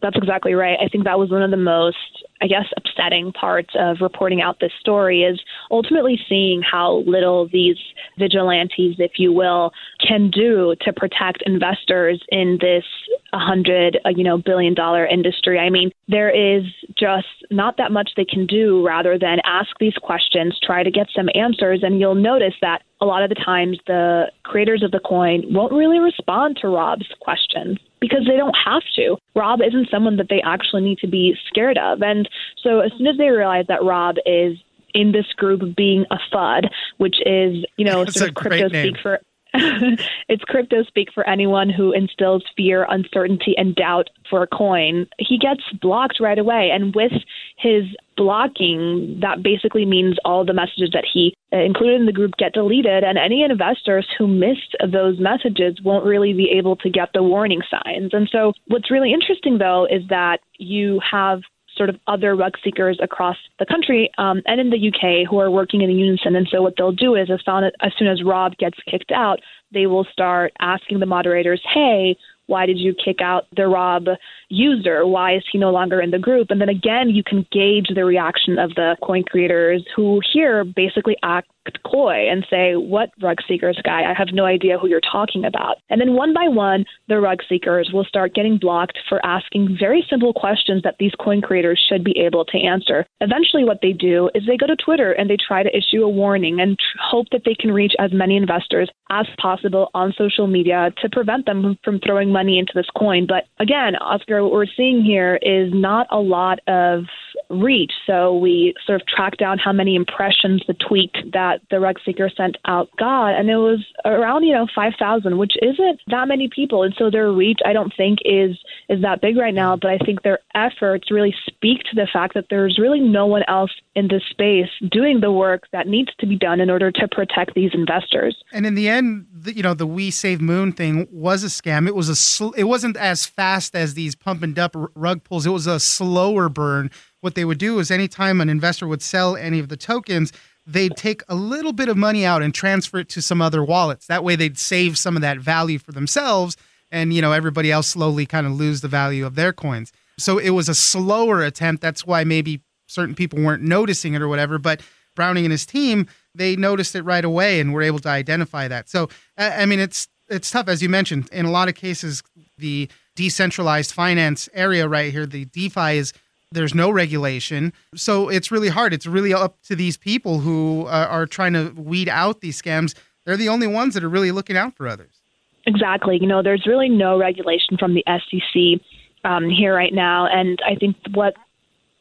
That's 0.00 0.16
exactly 0.16 0.54
right. 0.54 0.78
I 0.80 0.88
think 0.88 1.04
that 1.04 1.18
was 1.18 1.30
one 1.30 1.42
of 1.42 1.50
the 1.50 1.56
most, 1.56 2.24
I 2.40 2.46
guess, 2.46 2.66
upsetting 2.76 3.32
parts 3.32 3.70
of 3.76 3.96
reporting 4.00 4.40
out 4.40 4.60
this 4.60 4.70
story 4.78 5.24
is 5.24 5.40
ultimately 5.70 6.20
seeing 6.28 6.62
how 6.62 7.02
little 7.06 7.48
these 7.52 7.78
vigilantes, 8.16 8.96
if 8.98 9.12
you 9.16 9.32
will, 9.32 9.72
can 10.06 10.30
do 10.30 10.74
to 10.82 10.92
protect 10.92 11.42
investors 11.46 12.22
in 12.28 12.58
this 12.60 12.84
a 13.32 13.38
hundred, 13.38 13.98
uh, 14.04 14.10
you 14.10 14.24
know, 14.24 14.38
billion 14.38 14.74
dollar 14.74 15.06
industry. 15.06 15.58
I 15.58 15.70
mean, 15.70 15.90
there 16.08 16.30
is 16.30 16.64
just 16.98 17.26
not 17.50 17.76
that 17.78 17.92
much 17.92 18.10
they 18.16 18.24
can 18.24 18.46
do 18.46 18.86
rather 18.86 19.18
than 19.18 19.38
ask 19.44 19.70
these 19.80 19.94
questions, 19.94 20.58
try 20.62 20.82
to 20.82 20.90
get 20.90 21.08
some 21.14 21.28
answers, 21.34 21.80
and 21.82 22.00
you'll 22.00 22.14
notice 22.14 22.54
that 22.62 22.82
a 23.00 23.04
lot 23.04 23.22
of 23.22 23.28
the 23.28 23.34
times 23.34 23.78
the 23.86 24.30
creators 24.44 24.82
of 24.82 24.90
the 24.90 25.00
coin 25.00 25.42
won't 25.52 25.72
really 25.72 25.98
respond 25.98 26.56
to 26.62 26.68
Rob's 26.68 27.06
questions 27.20 27.78
because 28.00 28.24
they 28.26 28.36
don't 28.36 28.56
have 28.64 28.82
to. 28.94 29.16
Rob 29.34 29.60
isn't 29.60 29.90
someone 29.90 30.16
that 30.16 30.28
they 30.28 30.40
actually 30.42 30.82
need 30.82 30.98
to 30.98 31.06
be 31.08 31.34
scared 31.48 31.78
of. 31.78 32.02
And 32.02 32.28
so 32.62 32.80
as 32.80 32.92
soon 32.96 33.06
as 33.06 33.18
they 33.18 33.28
realize 33.28 33.66
that 33.68 33.82
Rob 33.82 34.16
is 34.24 34.56
in 34.94 35.12
this 35.12 35.26
group 35.36 35.76
being 35.76 36.06
a 36.10 36.16
FUD, 36.32 36.70
which 36.96 37.16
is, 37.26 37.64
you 37.76 37.84
know, 37.84 38.04
sort 38.06 38.30
of 38.30 38.34
crypto 38.34 38.68
speak 38.68 38.96
for 39.02 39.20
it's 40.28 40.44
crypto 40.44 40.82
speak 40.84 41.08
for 41.12 41.28
anyone 41.28 41.70
who 41.70 41.92
instills 41.92 42.44
fear, 42.56 42.86
uncertainty, 42.88 43.54
and 43.56 43.74
doubt 43.74 44.08
for 44.28 44.42
a 44.42 44.46
coin. 44.46 45.06
He 45.18 45.38
gets 45.38 45.62
blocked 45.80 46.18
right 46.20 46.38
away. 46.38 46.70
And 46.72 46.94
with 46.94 47.12
his 47.56 47.84
blocking, 48.16 49.18
that 49.20 49.42
basically 49.42 49.84
means 49.84 50.16
all 50.24 50.44
the 50.44 50.54
messages 50.54 50.90
that 50.92 51.04
he 51.10 51.34
uh, 51.52 51.58
included 51.58 52.00
in 52.00 52.06
the 52.06 52.12
group 52.12 52.32
get 52.38 52.52
deleted. 52.52 53.04
And 53.04 53.18
any 53.18 53.42
investors 53.42 54.06
who 54.18 54.26
missed 54.26 54.76
those 54.90 55.18
messages 55.18 55.80
won't 55.82 56.04
really 56.04 56.32
be 56.32 56.50
able 56.56 56.76
to 56.76 56.90
get 56.90 57.10
the 57.14 57.22
warning 57.22 57.62
signs. 57.70 58.10
And 58.12 58.28
so, 58.30 58.52
what's 58.66 58.90
really 58.90 59.12
interesting, 59.12 59.58
though, 59.58 59.86
is 59.90 60.02
that 60.08 60.38
you 60.58 61.00
have 61.08 61.40
sort 61.76 61.88
of 61.88 61.96
other 62.06 62.34
rug 62.34 62.54
seekers 62.62 62.98
across 63.02 63.36
the 63.58 63.66
country 63.66 64.10
um, 64.18 64.42
and 64.46 64.60
in 64.60 64.70
the 64.70 64.88
UK 64.88 65.28
who 65.28 65.38
are 65.38 65.50
working 65.50 65.82
in 65.82 65.90
unison. 65.90 66.34
And 66.36 66.48
so 66.50 66.62
what 66.62 66.74
they'll 66.76 66.92
do 66.92 67.14
is, 67.14 67.30
as, 67.30 67.40
found, 67.44 67.66
as 67.80 67.92
soon 67.98 68.08
as 68.08 68.22
Rob 68.22 68.56
gets 68.56 68.78
kicked 68.90 69.12
out, 69.12 69.40
they 69.72 69.86
will 69.86 70.06
start 70.10 70.52
asking 70.60 71.00
the 71.00 71.06
moderators, 71.06 71.60
"Hey, 71.74 72.16
why 72.46 72.66
did 72.66 72.78
you 72.78 72.94
kick 72.94 73.20
out 73.20 73.46
the 73.54 73.66
Rob 73.66 74.06
user? 74.48 75.06
Why 75.06 75.36
is 75.36 75.42
he 75.50 75.58
no 75.58 75.70
longer 75.70 76.00
in 76.00 76.10
the 76.10 76.18
group? 76.18 76.50
And 76.50 76.60
then 76.60 76.68
again, 76.68 77.10
you 77.10 77.22
can 77.22 77.46
gauge 77.52 77.88
the 77.94 78.04
reaction 78.04 78.58
of 78.58 78.70
the 78.74 78.96
coin 79.02 79.24
creators 79.24 79.84
who 79.94 80.20
here 80.32 80.64
basically 80.64 81.16
act 81.22 81.48
coy 81.84 82.28
and 82.30 82.46
say, 82.50 82.74
What 82.74 83.10
rug 83.22 83.38
seekers 83.46 83.78
guy? 83.84 84.02
I 84.10 84.14
have 84.16 84.28
no 84.32 84.44
idea 84.44 84.78
who 84.78 84.88
you're 84.88 85.00
talking 85.00 85.44
about. 85.44 85.76
And 85.88 86.00
then 86.00 86.14
one 86.14 86.32
by 86.32 86.48
one, 86.48 86.84
the 87.08 87.20
rug 87.20 87.38
seekers 87.48 87.90
will 87.92 88.04
start 88.04 88.34
getting 88.34 88.58
blocked 88.58 88.98
for 89.08 89.24
asking 89.24 89.76
very 89.78 90.04
simple 90.08 90.32
questions 90.32 90.82
that 90.82 90.96
these 90.98 91.12
coin 91.20 91.40
creators 91.40 91.82
should 91.88 92.04
be 92.04 92.18
able 92.18 92.44
to 92.46 92.58
answer. 92.58 93.06
Eventually, 93.20 93.64
what 93.64 93.78
they 93.82 93.92
do 93.92 94.30
is 94.34 94.44
they 94.46 94.56
go 94.56 94.66
to 94.66 94.76
Twitter 94.76 95.12
and 95.12 95.30
they 95.30 95.36
try 95.36 95.62
to 95.62 95.76
issue 95.76 96.02
a 96.02 96.08
warning 96.08 96.60
and 96.60 96.78
tr- 96.78 96.98
hope 97.00 97.26
that 97.32 97.42
they 97.44 97.54
can 97.54 97.72
reach 97.72 97.92
as 97.98 98.12
many 98.12 98.36
investors 98.36 98.90
as 99.10 99.26
possible 99.40 99.90
on 99.94 100.12
social 100.16 100.46
media 100.46 100.92
to 101.02 101.08
prevent 101.10 101.46
them 101.46 101.78
from 101.84 102.00
throwing 102.00 102.32
money 102.32 102.58
into 102.58 102.72
this 102.74 102.86
coin. 102.96 103.26
But 103.26 103.44
again, 103.60 103.96
Oscar, 103.96 104.42
what 104.42 104.52
we're 104.52 104.66
seeing 104.76 105.02
here 105.02 105.38
is 105.42 105.70
not 105.72 106.06
a 106.10 106.18
lot 106.18 106.58
of 106.66 107.04
reach. 107.50 107.92
So 108.06 108.36
we 108.36 108.74
sort 108.86 109.00
of 109.00 109.06
track 109.06 109.36
down 109.36 109.58
how 109.58 109.72
many 109.72 109.94
impressions 109.94 110.62
the 110.66 110.74
tweet 110.74 111.12
that 111.32 111.55
the 111.70 111.80
rug 111.80 111.96
seeker 112.04 112.30
sent 112.34 112.56
out 112.66 112.88
got, 112.98 113.38
and 113.38 113.48
it 113.50 113.56
was 113.56 113.84
around 114.04 114.44
you 114.44 114.54
know 114.54 114.66
five 114.74 114.92
thousand, 114.98 115.38
which 115.38 115.54
isn't 115.62 116.00
that 116.08 116.28
many 116.28 116.48
people. 116.48 116.82
And 116.82 116.94
so 116.98 117.10
their 117.10 117.32
reach, 117.32 117.60
I 117.64 117.72
don't 117.72 117.92
think, 117.96 118.18
is 118.24 118.56
is 118.88 119.02
that 119.02 119.20
big 119.20 119.36
right 119.36 119.54
now. 119.54 119.76
But 119.76 119.90
I 119.90 119.98
think 119.98 120.22
their 120.22 120.38
efforts 120.54 121.10
really 121.10 121.34
speak 121.46 121.80
to 121.84 121.94
the 121.94 122.08
fact 122.12 122.34
that 122.34 122.46
there's 122.50 122.78
really 122.78 123.00
no 123.00 123.26
one 123.26 123.42
else 123.48 123.72
in 123.94 124.08
this 124.08 124.22
space 124.30 124.70
doing 124.90 125.20
the 125.20 125.32
work 125.32 125.64
that 125.72 125.86
needs 125.86 126.10
to 126.20 126.26
be 126.26 126.36
done 126.36 126.60
in 126.60 126.70
order 126.70 126.90
to 126.90 127.08
protect 127.08 127.54
these 127.54 127.70
investors. 127.72 128.36
And 128.52 128.66
in 128.66 128.74
the 128.74 128.88
end, 128.88 129.26
you 129.46 129.62
know, 129.62 129.74
the 129.74 129.86
We 129.86 130.10
Save 130.10 130.40
Moon 130.40 130.72
thing 130.72 131.08
was 131.10 131.44
a 131.44 131.48
scam. 131.48 131.86
It 131.86 131.94
was 131.94 132.08
a 132.08 132.16
sl- 132.16 132.54
it 132.56 132.64
wasn't 132.64 132.96
as 132.96 133.26
fast 133.26 133.74
as 133.74 133.94
these 133.94 134.14
pump 134.14 134.42
and 134.42 134.54
dump 134.54 134.74
rug 134.94 135.24
pulls. 135.24 135.46
It 135.46 135.50
was 135.50 135.66
a 135.66 135.80
slower 135.80 136.48
burn 136.48 136.90
what 137.26 137.34
they 137.34 137.44
would 137.44 137.58
do 137.58 137.80
is 137.80 137.90
anytime 137.90 138.40
an 138.40 138.48
investor 138.48 138.86
would 138.86 139.02
sell 139.02 139.36
any 139.36 139.58
of 139.58 139.68
the 139.68 139.76
tokens, 139.76 140.32
they'd 140.66 140.96
take 140.96 141.22
a 141.28 141.34
little 141.34 141.72
bit 141.72 141.88
of 141.88 141.96
money 141.96 142.24
out 142.24 142.42
and 142.42 142.52
transfer 142.52 142.98
it 142.98 143.08
to 143.10 143.22
some 143.22 143.40
other 143.40 143.62
wallets. 143.64 144.06
That 144.06 144.24
way 144.24 144.36
they'd 144.36 144.58
save 144.58 144.98
some 144.98 145.16
of 145.16 145.22
that 145.22 145.38
value 145.38 145.78
for 145.78 145.92
themselves 145.92 146.56
and 146.90 147.12
you 147.12 147.20
know 147.22 147.32
everybody 147.32 147.70
else 147.70 147.88
slowly 147.88 148.26
kind 148.26 148.46
of 148.46 148.52
lose 148.52 148.80
the 148.80 148.88
value 148.88 149.26
of 149.26 149.34
their 149.34 149.52
coins. 149.52 149.92
So 150.18 150.38
it 150.38 150.50
was 150.50 150.68
a 150.68 150.74
slower 150.74 151.42
attempt. 151.42 151.82
That's 151.82 152.06
why 152.06 152.24
maybe 152.24 152.62
certain 152.86 153.14
people 153.14 153.42
weren't 153.42 153.62
noticing 153.62 154.14
it 154.14 154.22
or 154.22 154.28
whatever, 154.28 154.58
but 154.58 154.80
Browning 155.14 155.44
and 155.44 155.52
his 155.52 155.66
team, 155.66 156.06
they 156.34 156.56
noticed 156.56 156.94
it 156.94 157.02
right 157.02 157.24
away 157.24 157.58
and 157.58 157.72
were 157.72 157.82
able 157.82 157.98
to 158.00 158.08
identify 158.08 158.68
that. 158.68 158.88
So 158.88 159.08
I 159.36 159.66
mean 159.66 159.80
it's 159.80 160.08
it's 160.28 160.50
tough 160.50 160.68
as 160.68 160.82
you 160.82 160.88
mentioned. 160.88 161.28
In 161.32 161.46
a 161.46 161.50
lot 161.50 161.68
of 161.68 161.74
cases 161.74 162.22
the 162.58 162.88
decentralized 163.14 163.92
finance 163.92 164.48
area 164.52 164.88
right 164.88 165.12
here, 165.12 165.26
the 165.26 165.46
DeFi 165.46 165.98
is 165.98 166.12
there's 166.56 166.74
no 166.74 166.90
regulation. 166.90 167.72
So 167.94 168.28
it's 168.28 168.50
really 168.50 168.68
hard. 168.68 168.92
It's 168.94 169.06
really 169.06 169.34
up 169.34 169.60
to 169.64 169.76
these 169.76 169.96
people 169.96 170.40
who 170.40 170.86
uh, 170.86 171.06
are 171.08 171.26
trying 171.26 171.52
to 171.52 171.70
weed 171.76 172.08
out 172.08 172.40
these 172.40 172.60
scams. 172.60 172.94
They're 173.24 173.36
the 173.36 173.48
only 173.48 173.66
ones 173.66 173.94
that 173.94 174.02
are 174.02 174.08
really 174.08 174.32
looking 174.32 174.56
out 174.56 174.76
for 174.76 174.88
others. 174.88 175.20
Exactly. 175.66 176.18
You 176.20 176.28
know, 176.28 176.42
there's 176.42 176.66
really 176.66 176.88
no 176.88 177.18
regulation 177.18 177.76
from 177.76 177.94
the 177.94 178.04
SEC 178.06 178.80
um, 179.24 179.50
here 179.50 179.74
right 179.74 179.92
now. 179.92 180.26
And 180.26 180.58
I 180.64 180.76
think 180.76 180.96
what 181.12 181.34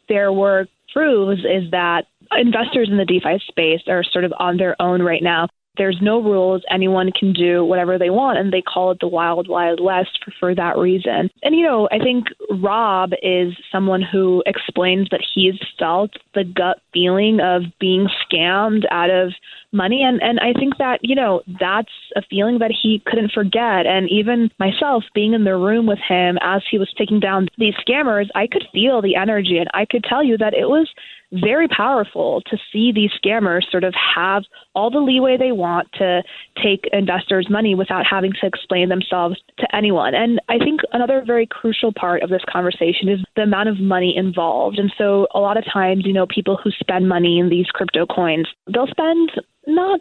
their 0.07 0.31
work 0.31 0.69
proves 0.93 1.41
is 1.41 1.71
that 1.71 2.05
investors 2.31 2.89
in 2.89 2.97
the 2.97 3.05
DeFi 3.05 3.41
space 3.47 3.81
are 3.87 4.03
sort 4.03 4.23
of 4.23 4.33
on 4.39 4.57
their 4.57 4.79
own 4.81 5.01
right 5.01 5.23
now. 5.23 5.47
There's 5.77 5.97
no 6.01 6.21
rules. 6.21 6.63
Anyone 6.69 7.11
can 7.17 7.33
do 7.33 7.63
whatever 7.65 7.97
they 7.97 8.09
want, 8.09 8.39
and 8.39 8.51
they 8.51 8.61
call 8.61 8.91
it 8.91 8.99
the 8.99 9.07
wild, 9.07 9.47
wild 9.47 9.79
west 9.81 10.19
for, 10.23 10.33
for 10.39 10.55
that 10.55 10.77
reason. 10.77 11.29
And, 11.43 11.55
you 11.55 11.65
know, 11.65 11.87
I 11.91 11.99
think 11.99 12.27
Rob 12.61 13.11
is 13.21 13.53
someone 13.71 14.01
who 14.01 14.43
explains 14.45 15.07
that 15.11 15.23
he's 15.33 15.55
felt 15.77 16.11
the 16.33 16.43
gut 16.43 16.81
feeling 16.93 17.39
of 17.39 17.63
being 17.79 18.07
scammed 18.23 18.83
out 18.91 19.09
of 19.09 19.33
money 19.75 20.01
and 20.03 20.21
and 20.21 20.39
I 20.39 20.53
think 20.57 20.77
that 20.77 20.99
you 21.01 21.15
know 21.15 21.41
that's 21.59 21.91
a 22.15 22.21
feeling 22.29 22.59
that 22.59 22.71
he 22.71 23.03
couldn't 23.05 23.31
forget 23.31 23.85
and 23.85 24.09
even 24.09 24.49
myself 24.59 25.03
being 25.13 25.33
in 25.33 25.43
the 25.43 25.55
room 25.55 25.85
with 25.85 25.99
him 25.99 26.37
as 26.41 26.61
he 26.69 26.79
was 26.79 26.91
taking 26.97 27.19
down 27.19 27.47
these 27.57 27.75
scammers 27.87 28.27
I 28.33 28.47
could 28.47 28.65
feel 28.71 29.01
the 29.01 29.15
energy 29.15 29.57
and 29.57 29.69
I 29.73 29.85
could 29.85 30.03
tell 30.03 30.23
you 30.23 30.37
that 30.37 30.53
it 30.53 30.69
was 30.69 30.89
very 31.31 31.67
powerful 31.67 32.41
to 32.47 32.57
see 32.71 32.91
these 32.91 33.11
scammers 33.23 33.69
sort 33.69 33.83
of 33.83 33.93
have 33.93 34.43
all 34.73 34.89
the 34.89 34.99
leeway 34.99 35.37
they 35.37 35.51
want 35.51 35.91
to 35.93 36.21
take 36.61 36.87
investors' 36.93 37.47
money 37.49 37.75
without 37.75 38.05
having 38.09 38.31
to 38.33 38.47
explain 38.47 38.89
themselves 38.89 39.37
to 39.57 39.75
anyone. 39.75 40.13
And 40.13 40.39
I 40.49 40.57
think 40.57 40.81
another 40.93 41.23
very 41.25 41.47
crucial 41.47 41.91
part 41.93 42.23
of 42.23 42.29
this 42.29 42.43
conversation 42.49 43.09
is 43.09 43.19
the 43.35 43.43
amount 43.43 43.69
of 43.69 43.79
money 43.79 44.15
involved. 44.15 44.79
And 44.79 44.93
so 44.97 45.27
a 45.33 45.39
lot 45.39 45.57
of 45.57 45.65
times, 45.71 46.05
you 46.05 46.13
know, 46.13 46.27
people 46.27 46.57
who 46.63 46.71
spend 46.71 47.09
money 47.09 47.39
in 47.39 47.49
these 47.49 47.67
crypto 47.67 48.05
coins, 48.05 48.47
they'll 48.71 48.87
spend 48.87 49.31
not 49.67 49.99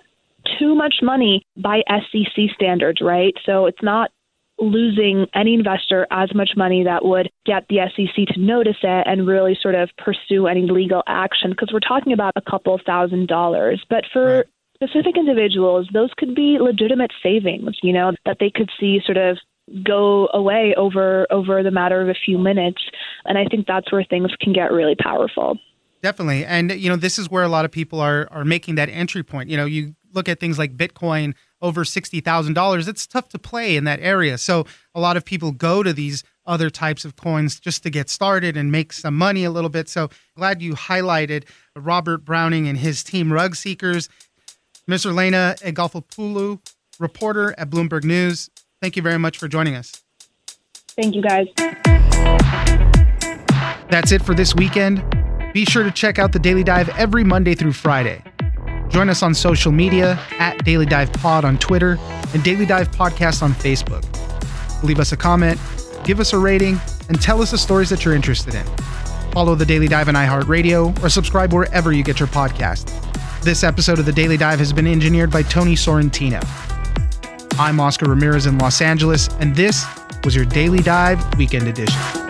too 0.58 0.74
much 0.74 0.96
money 1.02 1.46
by 1.56 1.82
SEC 1.88 2.50
standards, 2.54 3.00
right? 3.00 3.34
So 3.46 3.66
it's 3.66 3.82
not 3.82 4.10
losing 4.60 5.26
any 5.34 5.54
investor 5.54 6.06
as 6.10 6.32
much 6.34 6.50
money 6.56 6.84
that 6.84 7.04
would 7.04 7.30
get 7.44 7.66
the 7.68 7.78
SEC 7.96 8.34
to 8.34 8.40
notice 8.40 8.76
it 8.82 9.06
and 9.06 9.26
really 9.26 9.58
sort 9.60 9.74
of 9.74 9.90
pursue 9.98 10.46
any 10.46 10.70
legal 10.70 11.02
action 11.06 11.50
because 11.50 11.70
we're 11.72 11.80
talking 11.80 12.12
about 12.12 12.32
a 12.36 12.50
couple 12.50 12.78
thousand 12.86 13.26
dollars. 13.26 13.84
But 13.90 14.04
for 14.12 14.36
right. 14.36 14.46
specific 14.76 15.16
individuals, 15.16 15.88
those 15.92 16.10
could 16.16 16.34
be 16.34 16.58
legitimate 16.60 17.10
savings, 17.22 17.78
you 17.82 17.92
know, 17.92 18.12
that 18.26 18.36
they 18.38 18.50
could 18.50 18.70
see 18.78 19.00
sort 19.04 19.18
of 19.18 19.38
go 19.82 20.28
away 20.32 20.74
over 20.76 21.26
over 21.30 21.62
the 21.62 21.70
matter 21.70 22.02
of 22.02 22.08
a 22.08 22.14
few 22.24 22.36
minutes 22.36 22.82
and 23.24 23.38
i 23.38 23.46
think 23.46 23.66
that's 23.66 23.90
where 23.90 24.04
things 24.04 24.30
can 24.38 24.52
get 24.52 24.70
really 24.70 24.94
powerful 24.94 25.58
definitely 26.04 26.44
and 26.44 26.70
you 26.72 26.88
know 26.88 26.96
this 26.96 27.18
is 27.18 27.30
where 27.30 27.42
a 27.42 27.48
lot 27.48 27.64
of 27.64 27.70
people 27.70 27.98
are 27.98 28.28
are 28.30 28.44
making 28.44 28.74
that 28.74 28.90
entry 28.90 29.22
point 29.22 29.48
you 29.48 29.56
know 29.56 29.64
you 29.64 29.94
look 30.12 30.28
at 30.28 30.38
things 30.38 30.58
like 30.58 30.76
bitcoin 30.76 31.34
over 31.64 31.82
$60,000, 31.82 32.88
it's 32.88 33.06
tough 33.06 33.30
to 33.30 33.38
play 33.38 33.74
in 33.74 33.84
that 33.84 33.98
area. 34.00 34.36
So 34.36 34.66
a 34.94 35.00
lot 35.00 35.16
of 35.16 35.24
people 35.24 35.50
go 35.50 35.82
to 35.82 35.94
these 35.94 36.22
other 36.44 36.68
types 36.68 37.06
of 37.06 37.16
coins 37.16 37.58
just 37.58 37.82
to 37.84 37.90
get 37.90 38.10
started 38.10 38.54
and 38.54 38.70
make 38.70 38.92
some 38.92 39.16
money 39.16 39.44
a 39.44 39.50
little 39.50 39.70
bit. 39.70 39.88
So 39.88 40.10
glad 40.36 40.60
you 40.60 40.74
highlighted 40.74 41.44
Robert 41.74 42.22
Browning 42.22 42.68
and 42.68 42.76
his 42.76 43.02
team 43.02 43.32
Rug 43.32 43.56
Seekers. 43.56 44.10
Misyrlena 44.86 45.58
Egkolfopoulou, 45.62 46.60
reporter 47.00 47.54
at 47.56 47.70
Bloomberg 47.70 48.04
News. 48.04 48.50
Thank 48.82 48.96
you 48.96 49.02
very 49.02 49.18
much 49.18 49.38
for 49.38 49.48
joining 49.48 49.74
us. 49.74 50.04
Thank 50.88 51.14
you, 51.14 51.22
guys. 51.22 51.46
That's 53.88 54.12
it 54.12 54.22
for 54.22 54.34
this 54.34 54.54
weekend. 54.54 55.23
Be 55.54 55.64
sure 55.64 55.84
to 55.84 55.92
check 55.92 56.18
out 56.18 56.32
the 56.32 56.40
Daily 56.40 56.64
Dive 56.64 56.88
every 56.98 57.22
Monday 57.22 57.54
through 57.54 57.74
Friday. 57.74 58.20
Join 58.88 59.08
us 59.08 59.22
on 59.22 59.32
social 59.32 59.70
media 59.70 60.18
at 60.40 60.64
Daily 60.64 60.84
Dive 60.84 61.12
Pod 61.12 61.44
on 61.44 61.58
Twitter 61.58 61.96
and 62.34 62.42
Daily 62.42 62.66
Dive 62.66 62.90
Podcast 62.90 63.40
on 63.40 63.52
Facebook. 63.52 64.02
Leave 64.82 64.98
us 64.98 65.12
a 65.12 65.16
comment, 65.16 65.60
give 66.02 66.18
us 66.18 66.32
a 66.32 66.38
rating, 66.38 66.80
and 67.08 67.22
tell 67.22 67.40
us 67.40 67.52
the 67.52 67.58
stories 67.58 67.88
that 67.90 68.04
you're 68.04 68.14
interested 68.14 68.52
in. 68.56 68.66
Follow 69.30 69.54
the 69.54 69.64
Daily 69.64 69.86
Dive 69.86 70.08
on 70.08 70.14
iHeartRadio 70.14 71.00
or 71.04 71.08
subscribe 71.08 71.52
wherever 71.52 71.92
you 71.92 72.02
get 72.02 72.18
your 72.18 72.28
podcast. 72.28 72.90
This 73.42 73.62
episode 73.62 74.00
of 74.00 74.06
the 74.06 74.12
Daily 74.12 74.36
Dive 74.36 74.58
has 74.58 74.72
been 74.72 74.88
engineered 74.88 75.30
by 75.30 75.44
Tony 75.44 75.76
Sorrentino. 75.76 76.42
I'm 77.60 77.78
Oscar 77.78 78.06
Ramirez 78.06 78.46
in 78.46 78.58
Los 78.58 78.80
Angeles, 78.80 79.28
and 79.38 79.54
this 79.54 79.86
was 80.24 80.34
your 80.34 80.46
Daily 80.46 80.80
Dive 80.80 81.22
Weekend 81.38 81.68
Edition. 81.68 82.23